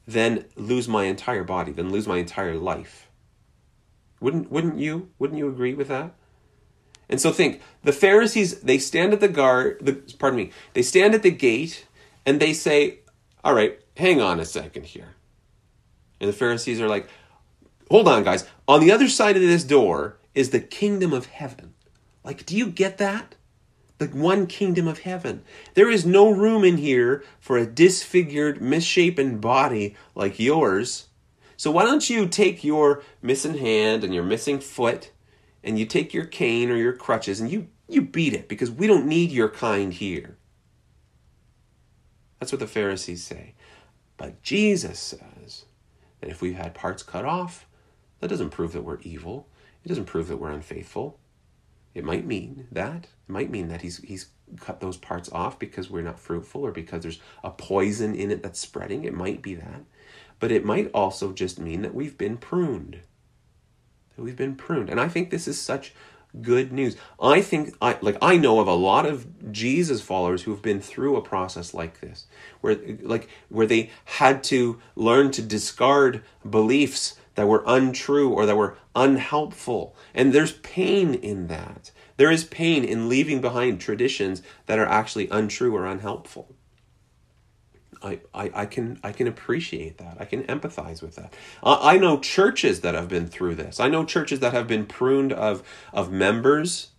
than 0.07 0.45
lose 0.55 0.87
my 0.87 1.03
entire 1.03 1.43
body, 1.43 1.71
than 1.71 1.91
lose 1.91 2.07
my 2.07 2.17
entire 2.17 2.55
life. 2.55 3.09
Wouldn't 4.19 4.51
wouldn't 4.51 4.79
you? 4.79 5.09
Wouldn't 5.19 5.37
you 5.37 5.47
agree 5.47 5.73
with 5.73 5.89
that? 5.89 6.15
And 7.09 7.21
so 7.21 7.31
think, 7.31 7.61
the 7.83 7.93
Pharisees, 7.93 8.61
they 8.61 8.77
stand 8.77 9.13
at 9.13 9.19
the 9.19 9.27
guard, 9.27 9.79
the, 9.81 9.93
pardon 10.17 10.37
me, 10.37 10.51
they 10.73 10.81
stand 10.81 11.13
at 11.13 11.23
the 11.23 11.31
gate 11.31 11.85
and 12.25 12.39
they 12.39 12.53
say, 12.53 12.99
all 13.43 13.53
right, 13.53 13.79
hang 13.95 14.21
on 14.21 14.39
a 14.39 14.45
second 14.45 14.85
here. 14.85 15.15
And 16.19 16.29
the 16.29 16.33
Pharisees 16.33 16.81
are 16.81 16.87
like, 16.87 17.07
hold 17.91 18.07
on, 18.07 18.23
guys. 18.23 18.47
On 18.67 18.79
the 18.79 18.91
other 18.91 19.07
side 19.07 19.35
of 19.35 19.41
this 19.41 19.63
door 19.63 20.17
is 20.33 20.49
the 20.49 20.59
kingdom 20.59 21.13
of 21.13 21.27
heaven. 21.27 21.73
Like, 22.23 22.45
do 22.45 22.57
you 22.57 22.67
get 22.67 22.97
that? 22.97 23.35
The 23.97 24.07
one 24.07 24.47
kingdom 24.47 24.87
of 24.87 24.99
heaven. 24.99 25.43
There 25.75 25.89
is 25.89 26.05
no 26.05 26.29
room 26.29 26.63
in 26.63 26.77
here 26.77 27.23
for 27.39 27.57
a 27.57 27.65
disfigured, 27.65 28.61
misshapen 28.61 29.37
body 29.37 29.95
like 30.15 30.39
yours. 30.39 31.07
So 31.55 31.71
why 31.71 31.83
don't 31.83 32.09
you 32.09 32.27
take 32.27 32.63
your 32.63 33.03
missing 33.21 33.57
hand 33.57 34.03
and 34.03 34.13
your 34.13 34.23
missing 34.23 34.59
foot 34.59 35.11
and 35.65 35.79
you 35.79 35.85
take 35.85 36.13
your 36.13 36.25
cane 36.25 36.69
or 36.69 36.77
your 36.77 36.93
crutches 36.93 37.41
and 37.41 37.51
you, 37.51 37.67
you 37.89 38.01
beat 38.01 38.33
it 38.33 38.47
because 38.47 38.69
we 38.69 38.85
don't 38.85 39.07
need 39.07 39.31
your 39.31 39.49
kind 39.49 39.91
here. 39.91 40.37
That's 42.39 42.51
what 42.51 42.59
the 42.59 42.67
Pharisees 42.67 43.23
say. 43.23 43.55
But 44.17 44.41
Jesus 44.43 44.99
says 44.99 45.65
that 46.21 46.29
if 46.29 46.41
we've 46.41 46.55
had 46.55 46.75
parts 46.75 47.01
cut 47.03 47.25
off, 47.25 47.65
that 48.19 48.27
doesn't 48.27 48.51
prove 48.51 48.73
that 48.73 48.83
we're 48.83 49.01
evil. 49.01 49.49
It 49.83 49.89
doesn't 49.89 50.05
prove 50.05 50.27
that 50.27 50.37
we're 50.37 50.51
unfaithful. 50.51 51.19
It 51.95 52.05
might 52.05 52.25
mean 52.25 52.67
that. 52.71 53.07
It 53.27 53.31
might 53.31 53.49
mean 53.49 53.69
that 53.69 53.81
he's 53.81 53.97
he's 53.97 54.27
cut 54.59 54.79
those 54.79 54.97
parts 54.97 55.31
off 55.31 55.57
because 55.57 55.89
we're 55.89 56.01
not 56.01 56.19
fruitful 56.19 56.61
or 56.61 56.71
because 56.71 57.01
there's 57.01 57.21
a 57.43 57.49
poison 57.49 58.13
in 58.13 58.31
it 58.31 58.43
that's 58.43 58.59
spreading. 58.59 59.03
It 59.03 59.13
might 59.13 59.41
be 59.41 59.55
that. 59.55 59.83
But 60.39 60.51
it 60.51 60.65
might 60.65 60.91
also 60.93 61.31
just 61.31 61.59
mean 61.59 61.81
that 61.81 61.95
we've 61.95 62.17
been 62.17 62.37
pruned 62.37 62.99
we've 64.17 64.35
been 64.35 64.55
pruned. 64.55 64.89
And 64.89 64.99
I 64.99 65.07
think 65.07 65.29
this 65.29 65.47
is 65.47 65.59
such 65.59 65.93
good 66.41 66.71
news. 66.71 66.97
I 67.21 67.41
think 67.41 67.75
I 67.81 67.97
like 68.01 68.17
I 68.21 68.37
know 68.37 68.59
of 68.59 68.67
a 68.67 68.73
lot 68.73 69.05
of 69.05 69.51
Jesus 69.51 70.01
followers 70.01 70.43
who 70.43 70.51
have 70.51 70.61
been 70.61 70.81
through 70.81 71.15
a 71.15 71.21
process 71.21 71.73
like 71.73 72.01
this 72.01 72.25
where 72.61 72.77
like 73.01 73.29
where 73.49 73.67
they 73.67 73.89
had 74.05 74.43
to 74.45 74.79
learn 74.95 75.31
to 75.31 75.41
discard 75.41 76.23
beliefs 76.47 77.17
that 77.35 77.47
were 77.47 77.63
untrue 77.65 78.29
or 78.29 78.45
that 78.45 78.57
were 78.57 78.77
unhelpful. 78.95 79.95
And 80.13 80.33
there's 80.33 80.53
pain 80.53 81.13
in 81.13 81.47
that. 81.47 81.91
There 82.17 82.31
is 82.31 82.45
pain 82.45 82.85
in 82.85 83.09
leaving 83.09 83.41
behind 83.41 83.81
traditions 83.81 84.41
that 84.67 84.79
are 84.79 84.85
actually 84.85 85.29
untrue 85.29 85.75
or 85.75 85.85
unhelpful. 85.85 86.55
I, 88.05 88.51
I, 88.53 88.65
can 88.65 88.99
I 89.03 89.11
can 89.11 89.27
appreciate 89.27 89.97
that. 89.97 90.17
I 90.19 90.25
can 90.25 90.43
empathize 90.43 91.01
with 91.01 91.15
that. 91.15 91.33
I, 91.63 91.95
I 91.95 91.97
know 91.97 92.19
churches 92.19 92.81
that 92.81 92.93
have 92.93 93.07
been 93.07 93.27
through 93.27 93.55
this. 93.55 93.79
I 93.79 93.87
know 93.87 94.05
churches 94.05 94.39
that 94.41 94.53
have 94.53 94.67
been 94.67 94.85
pruned 94.85 95.33
of 95.33 95.63
of 95.93 96.11
members 96.11 96.89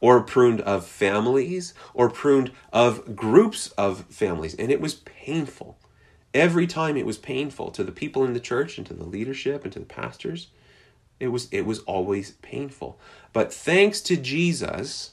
or 0.00 0.22
pruned 0.22 0.60
of 0.62 0.86
families 0.86 1.74
or 1.92 2.08
pruned 2.10 2.52
of 2.72 3.14
groups 3.14 3.68
of 3.78 4.04
families 4.06 4.54
and 4.54 4.70
it 4.70 4.80
was 4.80 4.94
painful. 4.94 5.78
Every 6.32 6.66
time 6.66 6.96
it 6.96 7.06
was 7.06 7.18
painful 7.18 7.70
to 7.72 7.84
the 7.84 7.92
people 7.92 8.24
in 8.24 8.32
the 8.32 8.40
church 8.40 8.78
and 8.78 8.86
to 8.86 8.94
the 8.94 9.04
leadership 9.04 9.64
and 9.64 9.72
to 9.72 9.78
the 9.78 9.86
pastors. 9.86 10.48
It 11.20 11.28
was 11.28 11.48
it 11.52 11.64
was 11.66 11.80
always 11.80 12.32
painful. 12.42 12.98
But 13.32 13.52
thanks 13.52 14.00
to 14.02 14.16
Jesus, 14.16 15.12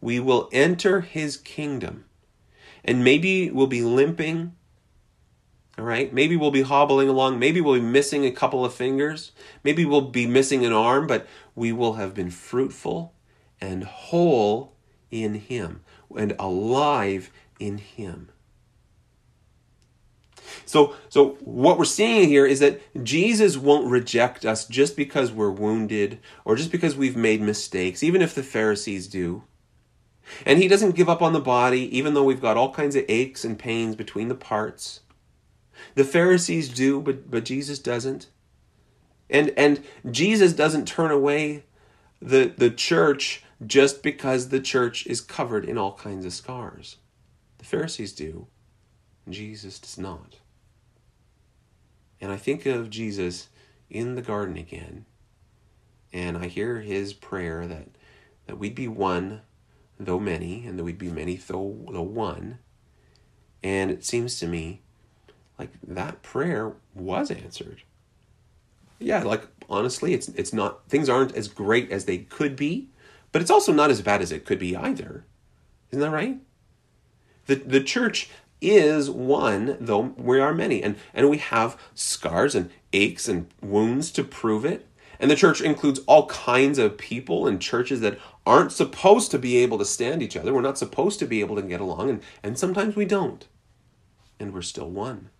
we 0.00 0.20
will 0.20 0.48
enter 0.52 1.00
his 1.00 1.36
kingdom. 1.36 2.04
And 2.84 3.02
maybe 3.02 3.50
we'll 3.50 3.66
be 3.66 3.82
limping 3.82 4.55
all 5.78 5.84
right. 5.84 6.12
Maybe 6.12 6.36
we'll 6.36 6.50
be 6.50 6.62
hobbling 6.62 7.08
along. 7.08 7.38
Maybe 7.38 7.60
we'll 7.60 7.74
be 7.74 7.80
missing 7.80 8.24
a 8.24 8.30
couple 8.30 8.64
of 8.64 8.72
fingers. 8.72 9.32
Maybe 9.62 9.84
we'll 9.84 10.00
be 10.00 10.26
missing 10.26 10.64
an 10.64 10.72
arm, 10.72 11.06
but 11.06 11.26
we 11.54 11.70
will 11.70 11.94
have 11.94 12.14
been 12.14 12.30
fruitful 12.30 13.12
and 13.60 13.84
whole 13.84 14.74
in 15.10 15.34
Him 15.34 15.82
and 16.16 16.34
alive 16.38 17.30
in 17.60 17.78
Him. 17.78 18.30
So, 20.64 20.94
so 21.08 21.36
what 21.40 21.78
we're 21.78 21.84
seeing 21.84 22.28
here 22.28 22.46
is 22.46 22.60
that 22.60 22.80
Jesus 23.04 23.58
won't 23.58 23.90
reject 23.90 24.46
us 24.46 24.66
just 24.66 24.96
because 24.96 25.30
we're 25.30 25.50
wounded 25.50 26.20
or 26.44 26.56
just 26.56 26.72
because 26.72 26.96
we've 26.96 27.16
made 27.16 27.42
mistakes, 27.42 28.02
even 28.02 28.22
if 28.22 28.34
the 28.34 28.42
Pharisees 28.42 29.08
do. 29.08 29.44
And 30.44 30.58
he 30.58 30.68
doesn't 30.68 30.96
give 30.96 31.08
up 31.08 31.22
on 31.22 31.34
the 31.34 31.40
body, 31.40 31.96
even 31.96 32.14
though 32.14 32.24
we've 32.24 32.40
got 32.40 32.56
all 32.56 32.72
kinds 32.72 32.96
of 32.96 33.04
aches 33.08 33.44
and 33.44 33.58
pains 33.58 33.94
between 33.94 34.28
the 34.28 34.34
parts. 34.34 35.00
The 35.94 36.04
Pharisees 36.04 36.68
do, 36.68 37.00
but, 37.00 37.30
but 37.30 37.44
Jesus 37.44 37.78
doesn't. 37.78 38.28
And, 39.28 39.50
and 39.56 39.82
Jesus 40.10 40.52
doesn't 40.52 40.86
turn 40.86 41.10
away 41.10 41.64
the, 42.20 42.52
the 42.56 42.70
church 42.70 43.42
just 43.64 44.02
because 44.02 44.48
the 44.48 44.60
church 44.60 45.06
is 45.06 45.20
covered 45.20 45.64
in 45.64 45.78
all 45.78 45.94
kinds 45.94 46.24
of 46.24 46.32
scars. 46.32 46.96
The 47.58 47.64
Pharisees 47.64 48.12
do, 48.12 48.46
Jesus 49.28 49.78
does 49.78 49.98
not. 49.98 50.36
And 52.20 52.30
I 52.32 52.36
think 52.36 52.66
of 52.66 52.90
Jesus 52.90 53.48
in 53.90 54.14
the 54.14 54.22
garden 54.22 54.56
again, 54.56 55.06
and 56.12 56.36
I 56.36 56.46
hear 56.46 56.80
his 56.80 57.12
prayer 57.12 57.66
that, 57.66 57.88
that 58.46 58.58
we'd 58.58 58.74
be 58.74 58.88
one, 58.88 59.42
though 59.98 60.20
many, 60.20 60.66
and 60.66 60.78
that 60.78 60.84
we'd 60.84 60.98
be 60.98 61.10
many, 61.10 61.36
though, 61.36 61.86
though 61.90 62.02
one. 62.02 62.58
And 63.62 63.90
it 63.90 64.04
seems 64.04 64.38
to 64.40 64.46
me 64.46 64.82
like 65.58 65.70
that 65.86 66.22
prayer 66.22 66.74
was 66.94 67.30
answered. 67.30 67.82
Yeah, 68.98 69.22
like 69.22 69.46
honestly, 69.68 70.14
it's 70.14 70.28
it's 70.28 70.52
not 70.52 70.88
things 70.88 71.08
aren't 71.08 71.34
as 71.34 71.48
great 71.48 71.90
as 71.90 72.04
they 72.04 72.18
could 72.18 72.56
be, 72.56 72.88
but 73.32 73.42
it's 73.42 73.50
also 73.50 73.72
not 73.72 73.90
as 73.90 74.02
bad 74.02 74.22
as 74.22 74.32
it 74.32 74.44
could 74.44 74.58
be 74.58 74.76
either. 74.76 75.24
Isn't 75.90 76.00
that 76.00 76.10
right? 76.10 76.38
The 77.46 77.56
the 77.56 77.82
church 77.82 78.30
is 78.60 79.10
one, 79.10 79.76
though 79.80 80.14
we 80.16 80.40
are 80.40 80.54
many, 80.54 80.82
and 80.82 80.96
and 81.12 81.28
we 81.28 81.38
have 81.38 81.78
scars 81.94 82.54
and 82.54 82.70
aches 82.92 83.28
and 83.28 83.48
wounds 83.60 84.10
to 84.12 84.24
prove 84.24 84.64
it. 84.64 84.86
And 85.18 85.30
the 85.30 85.36
church 85.36 85.62
includes 85.62 86.00
all 86.00 86.26
kinds 86.26 86.78
of 86.78 86.98
people 86.98 87.46
and 87.46 87.60
churches 87.60 88.00
that 88.00 88.18
aren't 88.44 88.72
supposed 88.72 89.30
to 89.30 89.38
be 89.38 89.56
able 89.58 89.78
to 89.78 89.84
stand 89.84 90.22
each 90.22 90.36
other. 90.36 90.52
We're 90.52 90.60
not 90.60 90.76
supposed 90.76 91.18
to 91.20 91.26
be 91.26 91.40
able 91.40 91.56
to 91.56 91.62
get 91.62 91.80
along, 91.80 92.10
and, 92.10 92.22
and 92.42 92.58
sometimes 92.58 92.96
we 92.96 93.06
don't. 93.06 93.46
And 94.38 94.52
we're 94.52 94.62
still 94.62 94.90
one. 94.90 95.30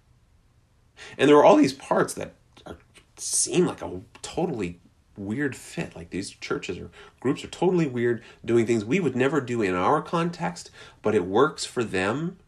And 1.16 1.28
there 1.28 1.36
are 1.36 1.44
all 1.44 1.56
these 1.56 1.72
parts 1.72 2.14
that 2.14 2.34
are, 2.64 2.76
seem 3.16 3.66
like 3.66 3.82
a 3.82 4.00
totally 4.22 4.80
weird 5.16 5.56
fit. 5.56 5.96
Like 5.96 6.10
these 6.10 6.30
churches 6.30 6.78
or 6.78 6.90
groups 7.20 7.44
are 7.44 7.48
totally 7.48 7.86
weird, 7.86 8.22
doing 8.44 8.66
things 8.66 8.84
we 8.84 9.00
would 9.00 9.16
never 9.16 9.40
do 9.40 9.62
in 9.62 9.74
our 9.74 10.02
context, 10.02 10.70
but 11.02 11.14
it 11.14 11.24
works 11.24 11.64
for 11.64 11.84
them 11.84 12.38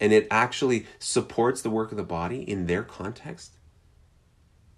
and 0.00 0.12
it 0.12 0.26
actually 0.30 0.86
supports 0.98 1.62
the 1.62 1.70
work 1.70 1.90
of 1.90 1.96
the 1.96 2.02
body 2.02 2.42
in 2.42 2.66
their 2.66 2.82
context. 2.82 3.52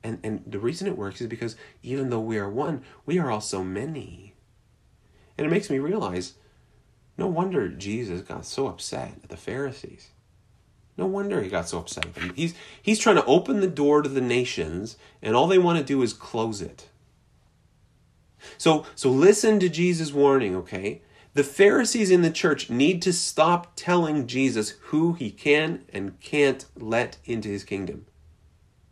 And, 0.03 0.21
and 0.23 0.43
the 0.47 0.61
reason 0.61 0.87
it 0.87 0.97
works 0.97 1.21
is 1.21 1.27
because 1.27 1.57
even 1.83 2.11
though 2.11 2.21
we 2.21 2.39
are 2.39 2.49
one, 2.49 2.83
we 3.05 3.19
are 3.19 3.31
also 3.31 3.65
many. 3.65 4.35
And 5.37 5.47
it 5.47 5.51
makes 5.51 5.71
me 5.71 5.79
realize 5.79 6.35
no 7.17 7.27
wonder 7.27 7.69
Jesus 7.69 8.23
got 8.23 8.47
so 8.47 8.69
upset 8.69 9.15
at 9.25 9.29
the 9.29 9.37
Pharisees. 9.37 10.11
No 10.99 11.07
wonder 11.07 11.41
he 11.41 11.49
got 11.49 11.69
so 11.69 11.79
upset. 11.79 12.07
He's, 12.35 12.55
he's 12.83 12.99
trying 12.99 13.17
to 13.17 13.25
open 13.25 13.61
the 13.61 13.69
door 13.69 14.03
to 14.03 14.09
the 14.09 14.21
nations, 14.21 14.99
and 15.23 15.37
all 15.37 15.47
they 15.47 15.57
want 15.57 15.79
to 15.79 15.85
do 15.85 16.03
is 16.03 16.13
close 16.13 16.61
it. 16.61 16.89
So, 18.59 18.85
so 18.97 19.09
listen 19.09 19.61
to 19.61 19.69
Jesus' 19.69 20.13
warning, 20.13 20.57
okay? 20.57 21.03
The 21.35 21.45
Pharisees 21.45 22.11
in 22.11 22.23
the 22.23 22.31
church 22.31 22.69
need 22.69 23.01
to 23.03 23.13
stop 23.13 23.77
telling 23.77 24.27
Jesus 24.27 24.71
who 24.87 25.13
he 25.13 25.31
can 25.31 25.85
and 25.93 26.19
can't 26.19 26.67
let 26.77 27.19
into 27.25 27.49
his 27.49 27.63
kingdom. 27.63 28.07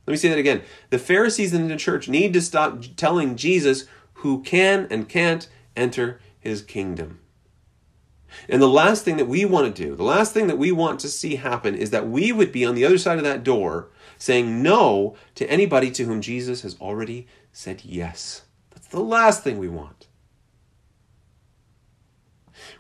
Let 0.07 0.13
me 0.13 0.17
say 0.17 0.29
that 0.29 0.39
again. 0.39 0.63
The 0.91 1.01
Pharisees 1.01 1.53
in 1.53 1.67
the 1.67 1.77
church 1.77 2.09
need 2.09 2.33
to 2.35 2.41
stop 2.41 2.85
telling 2.97 3.35
Jesus 3.35 3.87
who 4.15 4.43
can 4.45 4.87
and 4.91 5.09
can't 5.09 5.49
enter 5.77 6.21
his 6.39 6.63
kingdom. 6.63 7.19
And 8.49 8.61
the 8.61 8.69
last 8.69 9.05
thing 9.05 9.17
that 9.17 9.29
we 9.29 9.45
want 9.45 9.75
to 9.75 9.83
do, 9.83 9.95
the 9.95 10.03
last 10.03 10.33
thing 10.33 10.47
that 10.47 10.59
we 10.59 10.73
want 10.73 11.01
to 11.01 11.09
see 11.09 11.37
happen 11.37 11.75
is 11.75 11.91
that 11.91 12.09
we 12.09 12.33
would 12.33 12.53
be 12.53 12.65
on 12.65 12.75
the 12.75 12.85
other 12.85 12.99
side 12.99 13.19
of 13.19 13.25
that 13.25 13.45
door 13.45 13.89
saying 14.19 14.63
no 14.63 15.17
to 15.35 15.49
anybody 15.51 15.91
to 15.91 16.05
whom 16.05 16.21
Jesus 16.21 16.63
has 16.63 16.79
already 16.81 17.27
said 17.53 17.83
yes. 17.85 18.43
That's 18.71 18.89
the 18.89 19.01
last 19.01 19.43
thing 19.43 19.59
we 19.59 19.69
want. 19.69 20.07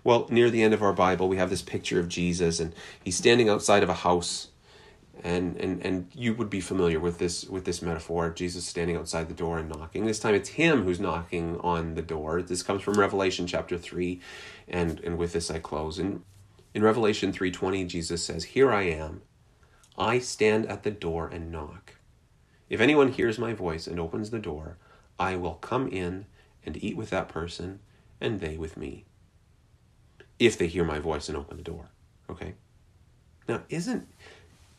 Well, 0.05 0.27
near 0.31 0.51
the 0.51 0.63
end 0.63 0.75
of 0.75 0.83
our 0.83 0.93
Bible, 0.93 1.29
we 1.29 1.37
have 1.37 1.51
this 1.51 1.63
picture 1.63 2.01
of 2.01 2.09
Jesus, 2.09 2.61
and 2.61 2.75
he's 3.03 3.17
standing 3.17 3.49
outside 3.49 3.83
of 3.83 3.89
a 3.89 3.95
house. 3.95 4.49
And, 5.35 5.57
and 5.57 5.85
and 5.85 6.09
you 6.15 6.35
would 6.35 6.51
be 6.51 6.61
familiar 6.61 7.01
with 7.01 7.19
this 7.19 7.45
with 7.55 7.65
this 7.65 7.83
metaphor 7.83 8.31
Jesus 8.31 8.65
standing 8.65 8.97
outside 8.97 9.29
the 9.29 9.35
door 9.35 9.59
and 9.59 9.69
knocking. 9.69 10.07
This 10.07 10.21
time 10.21 10.37
it's 10.37 10.51
him 10.51 10.85
who's 10.85 11.01
knocking 11.01 11.59
on 11.61 11.95
the 11.95 12.03
door. 12.03 12.43
This 12.43 12.63
comes 12.63 12.83
from 12.83 12.95
Revelation 12.95 13.47
chapter 13.49 13.77
three, 13.77 14.21
and 14.69 15.01
and 15.01 15.19
with 15.19 15.33
this 15.33 15.51
I 15.51 15.59
close. 15.59 15.99
In 15.99 16.23
in 16.75 16.83
Revelation 16.83 17.33
three 17.33 17.51
twenty, 17.51 17.85
Jesus 17.85 18.23
says, 18.23 18.45
"Here 18.45 18.71
I 18.71 18.83
am, 18.83 19.23
I 19.99 20.21
stand 20.21 20.67
at 20.67 20.85
the 20.85 20.93
door 20.93 21.27
and 21.27 21.51
knock. 21.51 21.97
If 22.69 22.81
anyone 22.81 23.11
hears 23.11 23.37
my 23.37 23.53
voice 23.53 23.89
and 23.89 23.99
opens 23.99 24.31
the 24.31 24.39
door, 24.39 24.79
I 25.19 25.35
will 25.35 25.55
come 25.55 25.89
in 25.89 26.27
and 26.65 26.77
eat 26.85 26.97
with 26.97 27.11
that 27.11 27.29
person, 27.29 27.81
and 28.21 28.39
they 28.39 28.57
with 28.57 28.77
me." 28.77 29.07
if 30.39 30.59
they 30.59 30.67
hear 30.67 30.85
my 30.85 30.99
voice 30.99 31.29
and 31.29 31.37
open 31.37 31.57
the 31.57 31.63
door. 31.63 31.89
Okay? 32.29 32.55
Now, 33.49 33.63
isn't 33.69 34.07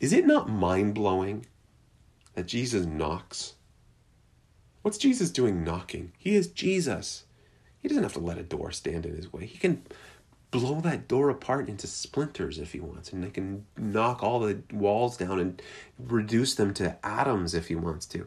is 0.00 0.12
it 0.12 0.26
not 0.26 0.48
mind-blowing 0.48 1.46
that 2.34 2.46
Jesus 2.46 2.86
knocks? 2.86 3.54
What's 4.82 4.98
Jesus 4.98 5.30
doing 5.30 5.64
knocking? 5.64 6.12
He 6.18 6.36
is 6.36 6.48
Jesus. 6.48 7.24
He 7.80 7.88
doesn't 7.88 8.02
have 8.02 8.12
to 8.14 8.20
let 8.20 8.38
a 8.38 8.42
door 8.42 8.70
stand 8.70 9.06
in 9.06 9.16
his 9.16 9.32
way. 9.32 9.46
He 9.46 9.58
can 9.58 9.82
blow 10.50 10.80
that 10.80 11.08
door 11.08 11.28
apart 11.30 11.68
into 11.68 11.86
splinters 11.86 12.58
if 12.58 12.72
he 12.72 12.80
wants, 12.80 13.12
and 13.12 13.24
he 13.24 13.30
can 13.30 13.66
knock 13.76 14.22
all 14.22 14.40
the 14.40 14.62
walls 14.72 15.16
down 15.16 15.38
and 15.38 15.60
reduce 15.98 16.54
them 16.54 16.72
to 16.74 16.96
atoms 17.04 17.54
if 17.54 17.68
he 17.68 17.74
wants 17.74 18.06
to. 18.06 18.26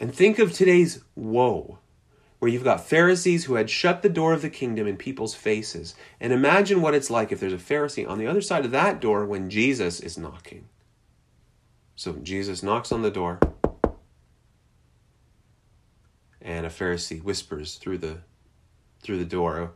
And 0.00 0.14
think 0.14 0.38
of 0.38 0.52
today's 0.52 1.02
woe 1.14 1.78
where 2.38 2.50
you've 2.50 2.64
got 2.64 2.86
Pharisees 2.86 3.44
who 3.44 3.54
had 3.54 3.70
shut 3.70 4.02
the 4.02 4.08
door 4.08 4.32
of 4.32 4.42
the 4.42 4.50
kingdom 4.50 4.86
in 4.86 4.96
people's 4.96 5.34
faces. 5.34 5.94
And 6.20 6.32
imagine 6.32 6.82
what 6.82 6.94
it's 6.94 7.10
like 7.10 7.32
if 7.32 7.40
there's 7.40 7.52
a 7.52 7.56
Pharisee 7.56 8.08
on 8.08 8.18
the 8.18 8.26
other 8.26 8.42
side 8.42 8.64
of 8.64 8.70
that 8.72 9.00
door 9.00 9.24
when 9.24 9.48
Jesus 9.48 10.00
is 10.00 10.18
knocking. 10.18 10.68
So 11.94 12.12
Jesus 12.14 12.62
knocks 12.62 12.92
on 12.92 13.00
the 13.00 13.10
door, 13.10 13.40
and 16.42 16.66
a 16.66 16.68
Pharisee 16.68 17.22
whispers 17.22 17.76
through 17.76 17.98
the 17.98 18.18
through 19.02 19.18
the 19.18 19.24
door, 19.24 19.72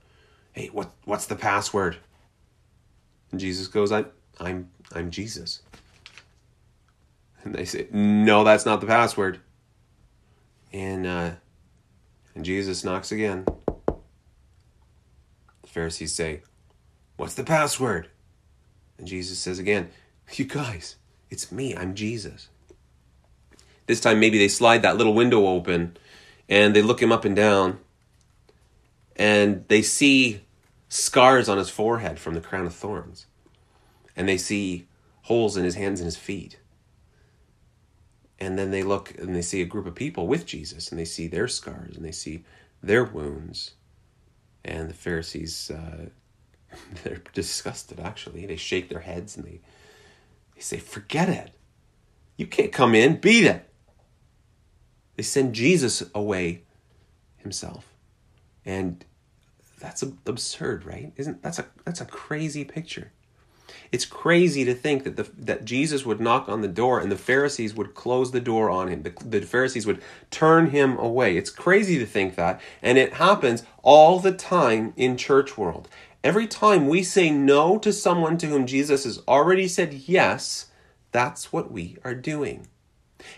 "Hey, 0.53 0.68
what 0.68 0.90
what's 1.07 1.27
the 1.27 1.37
password?" 1.37 1.96
And 3.31 3.40
Jesus 3.40 3.68
goes, 3.68 3.90
"I 3.90 4.05
I'm 4.38 4.68
I'm 4.94 5.11
Jesus." 5.11 5.62
And 7.42 7.55
they 7.55 7.64
say, 7.64 7.88
"No, 7.90 8.44
that's 8.44 8.66
not 8.66 8.83
the 8.83 8.87
password." 8.87 9.40
And 10.75 11.07
uh, 11.07 11.31
and 12.34 12.44
Jesus 12.44 12.84
knocks 12.84 13.12
again. 13.12 13.44
The 15.62 15.68
Pharisees 15.68 16.14
say, 16.14 16.42
What's 17.16 17.34
the 17.34 17.44
password? 17.44 18.08
And 18.98 19.06
Jesus 19.06 19.38
says 19.38 19.58
again, 19.58 19.90
You 20.32 20.44
guys, 20.44 20.96
it's 21.30 21.52
me. 21.52 21.76
I'm 21.76 21.94
Jesus. 21.94 22.48
This 23.86 24.00
time, 24.00 24.20
maybe 24.20 24.38
they 24.38 24.48
slide 24.48 24.82
that 24.82 24.96
little 24.96 25.14
window 25.14 25.46
open 25.46 25.96
and 26.48 26.74
they 26.74 26.82
look 26.82 27.02
him 27.02 27.12
up 27.12 27.24
and 27.24 27.34
down 27.34 27.80
and 29.16 29.66
they 29.68 29.82
see 29.82 30.42
scars 30.88 31.48
on 31.48 31.58
his 31.58 31.68
forehead 31.68 32.18
from 32.18 32.34
the 32.34 32.40
crown 32.40 32.66
of 32.66 32.74
thorns. 32.74 33.26
And 34.16 34.28
they 34.28 34.38
see 34.38 34.86
holes 35.22 35.56
in 35.56 35.64
his 35.64 35.74
hands 35.74 36.00
and 36.00 36.06
his 36.06 36.16
feet. 36.16 36.58
And 38.40 38.59
then 38.59 38.70
they 38.70 38.83
look 38.83 39.16
and 39.18 39.35
they 39.35 39.42
see 39.42 39.61
a 39.61 39.66
group 39.66 39.87
of 39.87 39.94
people 39.94 40.26
with 40.26 40.46
Jesus 40.46 40.90
and 40.90 40.98
they 40.98 41.05
see 41.05 41.26
their 41.26 41.46
scars 41.48 41.96
and 41.96 42.05
they 42.05 42.12
see 42.12 42.44
their 42.83 43.05
wounds. 43.05 43.72
And 44.64 44.88
the 44.88 44.94
Pharisees, 44.94 45.70
uh, 45.70 46.07
they're 47.05 47.22
disgusted 47.35 48.00
actually. 48.00 48.46
They 48.46 48.57
shake 48.57 48.88
their 48.88 49.00
heads 49.00 49.37
and 49.37 49.44
they, 49.44 49.61
they 50.55 50.61
say, 50.61 50.79
Forget 50.79 51.29
it. 51.29 51.53
You 52.37 52.46
can't 52.46 52.72
come 52.72 52.94
in, 52.94 53.20
beat 53.20 53.44
it. 53.44 53.68
They 55.16 55.22
send 55.22 55.55
Jesus 55.55 56.03
away 56.14 56.62
himself. 57.37 57.92
And 58.64 59.05
that's 59.79 60.03
absurd, 60.03 60.85
right? 60.85 61.12
Isn't 61.16 61.42
that's 61.42 61.59
a 61.59 61.66
that's 61.85 62.00
a 62.00 62.07
crazy 62.07 62.64
picture. 62.64 63.12
It's 63.92 64.05
crazy 64.05 64.64
to 64.64 64.74
think 64.74 65.03
that 65.03 65.16
the, 65.16 65.29
that 65.37 65.64
Jesus 65.64 66.07
would 66.07 66.20
knock 66.20 66.48
on 66.48 66.61
the 66.61 66.68
door 66.68 67.00
and 67.00 67.11
the 67.11 67.16
Pharisees 67.16 67.74
would 67.74 67.94
close 67.94 68.31
the 68.31 68.40
door 68.40 68.70
on 68.70 68.88
him. 68.88 69.03
The, 69.03 69.12
the 69.24 69.40
Pharisees 69.40 69.87
would 69.87 70.00
turn 70.31 70.70
him 70.70 70.96
away. 70.96 71.37
It's 71.37 71.50
crazy 71.50 71.98
to 71.98 72.07
think 72.07 72.37
that, 72.37 72.61
and 72.83 72.98
it 72.98 73.14
happens 73.14 73.64
all 73.83 74.20
the 74.20 74.33
time 74.33 74.92
in 74.96 75.16
church 75.16 75.59
world. 75.59 75.88
Every 76.22 76.46
time 76.46 76.87
we 76.87 77.03
say 77.03 77.31
no 77.31 77.79
to 77.79 77.92
someone 77.92 78.38
to 78.38 78.46
whom 78.46 78.66
Jesus 78.66 79.05
has 79.05 79.20
already 79.26 79.66
said 79.66 79.94
yes, 79.94 80.66
that's 81.12 81.53
what 81.53 81.72
we 81.72 81.96
are 82.05 82.14
doing. 82.14 82.68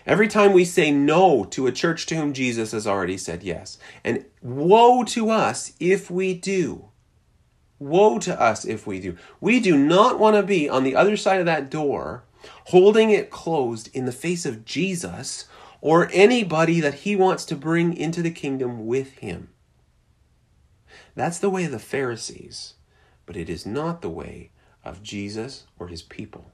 Every 0.05 0.27
time 0.27 0.53
we 0.53 0.65
say 0.65 0.91
no 0.91 1.45
to 1.45 1.67
a 1.67 1.71
church 1.71 2.05
to 2.07 2.15
whom 2.15 2.33
Jesus 2.33 2.71
has 2.71 2.85
already 2.85 3.17
said 3.17 3.43
yes, 3.43 3.77
and 4.03 4.25
woe 4.41 5.03
to 5.05 5.29
us 5.29 5.73
if 5.79 6.11
we 6.11 6.33
do. 6.33 6.89
Woe 7.83 8.17
to 8.19 8.39
us 8.39 8.65
if 8.65 8.87
we 8.87 8.99
do. 8.99 9.17
We 9.41 9.59
do 9.59 9.77
not 9.77 10.19
want 10.19 10.35
to 10.35 10.43
be 10.43 10.69
on 10.69 10.83
the 10.83 10.95
other 10.95 11.17
side 11.17 11.39
of 11.39 11.45
that 11.45 11.69
door, 11.69 12.23
holding 12.65 13.09
it 13.09 13.29
closed 13.29 13.89
in 13.93 14.05
the 14.05 14.11
face 14.11 14.45
of 14.45 14.65
Jesus 14.65 15.45
or 15.81 16.09
anybody 16.13 16.79
that 16.79 16.93
he 16.93 17.15
wants 17.15 17.43
to 17.45 17.55
bring 17.55 17.95
into 17.95 18.21
the 18.21 18.31
kingdom 18.31 18.85
with 18.85 19.17
him. 19.17 19.49
That's 21.15 21.39
the 21.39 21.49
way 21.49 21.65
of 21.65 21.71
the 21.71 21.79
Pharisees, 21.79 22.75
but 23.25 23.35
it 23.35 23.49
is 23.49 23.65
not 23.65 24.01
the 24.01 24.09
way 24.09 24.51
of 24.85 25.03
Jesus 25.03 25.65
or 25.77 25.89
his 25.89 26.01
people. 26.01 26.51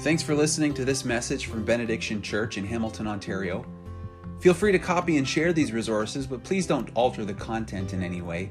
Thanks 0.00 0.22
for 0.22 0.34
listening 0.34 0.72
to 0.74 0.86
this 0.86 1.04
message 1.04 1.44
from 1.44 1.62
Benediction 1.62 2.22
Church 2.22 2.56
in 2.56 2.64
Hamilton, 2.64 3.06
Ontario. 3.06 3.66
Feel 4.40 4.54
free 4.54 4.72
to 4.72 4.78
copy 4.78 5.18
and 5.18 5.28
share 5.28 5.52
these 5.52 5.70
resources, 5.70 6.26
but 6.26 6.42
please 6.42 6.66
don't 6.66 6.88
alter 6.94 7.26
the 7.26 7.34
content 7.34 7.92
in 7.92 8.02
any 8.02 8.22
way. 8.22 8.50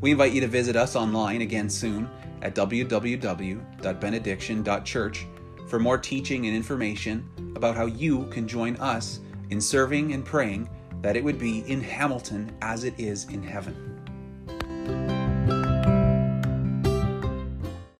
We 0.00 0.10
invite 0.10 0.32
you 0.32 0.40
to 0.40 0.46
visit 0.46 0.74
us 0.74 0.96
online 0.96 1.42
again 1.42 1.68
soon 1.68 2.08
at 2.40 2.54
www.benediction.church 2.54 5.26
for 5.68 5.78
more 5.78 5.98
teaching 5.98 6.46
and 6.46 6.56
information 6.56 7.28
about 7.56 7.76
how 7.76 7.84
you 7.84 8.24
can 8.28 8.48
join 8.48 8.76
us 8.76 9.20
in 9.50 9.60
serving 9.60 10.14
and 10.14 10.24
praying 10.24 10.66
that 11.02 11.14
it 11.14 11.22
would 11.22 11.38
be 11.38 11.58
in 11.70 11.82
Hamilton 11.82 12.50
as 12.62 12.84
it 12.84 12.98
is 12.98 13.26
in 13.26 13.42
heaven. 13.42 13.97